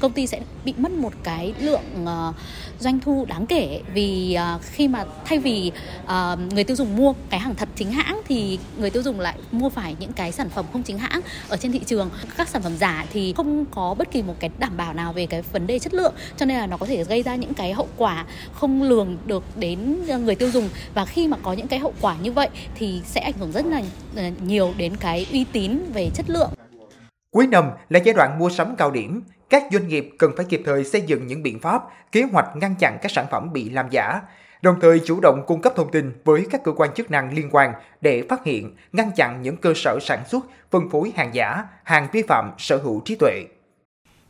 công 0.00 0.12
ty 0.12 0.26
sẽ 0.26 0.40
bị 0.64 0.74
mất 0.76 0.92
một 0.92 1.12
cái 1.22 1.54
lượng 1.58 1.82
uh, 2.02 2.34
doanh 2.78 3.00
thu 3.00 3.24
đáng 3.28 3.46
kể 3.46 3.80
vì 3.94 4.36
uh, 4.56 4.62
khi 4.62 4.88
mà 4.88 5.04
thay 5.24 5.38
vì 5.38 5.72
uh, 6.04 6.52
người 6.52 6.64
tiêu 6.64 6.76
dùng 6.76 6.96
mua 6.96 7.14
cái 7.30 7.40
hàng 7.40 7.54
thật 7.54 7.68
chính 7.76 7.92
hãng 7.92 8.20
thì 8.28 8.58
người 8.78 8.90
tiêu 8.90 9.02
dùng 9.02 9.20
lại 9.20 9.38
mua 9.52 9.68
phải 9.68 9.96
những 10.00 10.12
cái 10.12 10.32
sản 10.32 10.48
phẩm 10.48 10.64
không 10.72 10.82
chính 10.82 10.98
hãng 10.98 11.20
ở 11.48 11.56
trên 11.56 11.72
thị 11.72 11.80
trường. 11.86 12.10
Các 12.36 12.48
sản 12.48 12.62
phẩm 12.62 12.76
giả 12.76 13.06
thì 13.12 13.34
không 13.36 13.64
có 13.70 13.94
bất 13.98 14.10
kỳ 14.10 14.22
một 14.22 14.34
cái 14.40 14.50
đảm 14.58 14.76
bảo 14.76 14.94
nào 14.94 15.12
về 15.12 15.26
cái 15.26 15.42
vấn 15.42 15.66
đề 15.66 15.78
chất 15.78 15.94
lượng 15.94 16.14
cho 16.36 16.46
nên 16.46 16.56
là 16.56 16.66
nó 16.66 16.76
có 16.76 16.86
thể 16.86 17.04
gây 17.04 17.22
ra 17.22 17.34
những 17.34 17.54
cái 17.54 17.72
hậu 17.72 17.88
quả 17.96 18.26
không 18.52 18.82
lường 18.82 19.16
được 19.26 19.44
đến 19.56 20.06
người 20.24 20.34
tiêu 20.34 20.50
dùng. 20.50 20.68
Và 20.94 21.04
khi 21.04 21.28
mà 21.28 21.36
có 21.42 21.52
những 21.52 21.68
cái 21.68 21.78
hậu 21.78 21.94
quả 22.00 22.16
như 22.22 22.32
vậy 22.32 22.48
thì 22.74 23.00
sẽ 23.04 23.20
ảnh 23.20 23.34
hưởng 23.38 23.52
rất 23.52 23.64
là 23.66 23.82
nhiều 24.42 24.74
đến 24.76 24.96
cái 24.96 25.26
uy 25.32 25.44
tín 25.52 25.80
về 25.94 26.10
chất 26.14 26.30
lượng. 26.30 26.50
Cuối 27.30 27.46
năm 27.46 27.70
là 27.88 28.00
giai 28.04 28.14
đoạn 28.14 28.38
mua 28.38 28.50
sắm 28.50 28.76
cao 28.76 28.90
điểm, 28.90 29.22
các 29.50 29.64
doanh 29.70 29.88
nghiệp 29.88 30.10
cần 30.18 30.32
phải 30.36 30.46
kịp 30.48 30.62
thời 30.64 30.84
xây 30.84 31.02
dựng 31.02 31.26
những 31.26 31.42
biện 31.42 31.58
pháp, 31.58 31.82
kế 32.12 32.22
hoạch 32.22 32.56
ngăn 32.56 32.74
chặn 32.78 32.98
các 33.02 33.12
sản 33.12 33.26
phẩm 33.30 33.52
bị 33.52 33.70
làm 33.70 33.86
giả, 33.90 34.20
đồng 34.62 34.80
thời 34.80 35.00
chủ 35.04 35.20
động 35.22 35.44
cung 35.46 35.62
cấp 35.62 35.72
thông 35.76 35.90
tin 35.90 36.12
với 36.24 36.46
các 36.50 36.64
cơ 36.64 36.72
quan 36.72 36.94
chức 36.94 37.10
năng 37.10 37.32
liên 37.32 37.48
quan 37.52 37.72
để 38.00 38.24
phát 38.28 38.44
hiện, 38.44 38.76
ngăn 38.92 39.10
chặn 39.16 39.42
những 39.42 39.56
cơ 39.56 39.72
sở 39.76 39.98
sản 40.02 40.22
xuất, 40.28 40.46
phân 40.70 40.90
phối 40.90 41.12
hàng 41.16 41.34
giả, 41.34 41.64
hàng 41.84 42.08
vi 42.12 42.22
phạm 42.22 42.52
sở 42.58 42.76
hữu 42.76 43.02
trí 43.04 43.14
tuệ. 43.14 43.44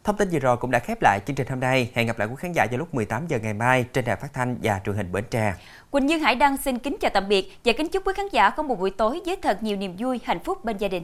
Thông 0.04 0.16
tin 0.16 0.28
vừa 0.32 0.38
rồi 0.38 0.56
cũng 0.56 0.70
đã 0.70 0.78
khép 0.78 1.02
lại 1.02 1.20
chương 1.26 1.36
trình 1.36 1.46
hôm 1.46 1.60
nay. 1.60 1.90
Hẹn 1.94 2.06
gặp 2.06 2.18
lại 2.18 2.28
quý 2.28 2.34
khán 2.38 2.52
giả 2.52 2.66
vào 2.70 2.78
lúc 2.78 2.94
18 2.94 3.26
giờ 3.26 3.38
ngày 3.42 3.54
mai 3.54 3.84
trên 3.92 4.04
đài 4.04 4.16
phát 4.16 4.32
thanh 4.32 4.56
và 4.62 4.80
truyền 4.84 4.96
hình 4.96 5.12
Bến 5.12 5.24
Tre. 5.30 5.54
Quỳnh 5.90 6.06
Như 6.06 6.18
Hải 6.18 6.34
Đăng 6.34 6.56
xin 6.56 6.78
kính 6.78 6.96
chào 7.00 7.10
tạm 7.14 7.28
biệt 7.28 7.52
và 7.64 7.72
kính 7.72 7.88
chúc 7.88 8.06
quý 8.06 8.12
khán 8.16 8.26
giả 8.32 8.50
có 8.50 8.62
một 8.62 8.78
buổi 8.78 8.90
tối 8.90 9.20
với 9.26 9.36
thật 9.42 9.62
nhiều 9.62 9.76
niềm 9.76 9.94
vui, 9.98 10.20
hạnh 10.24 10.40
phúc 10.44 10.64
bên 10.64 10.76
gia 10.76 10.88
đình. 10.88 11.02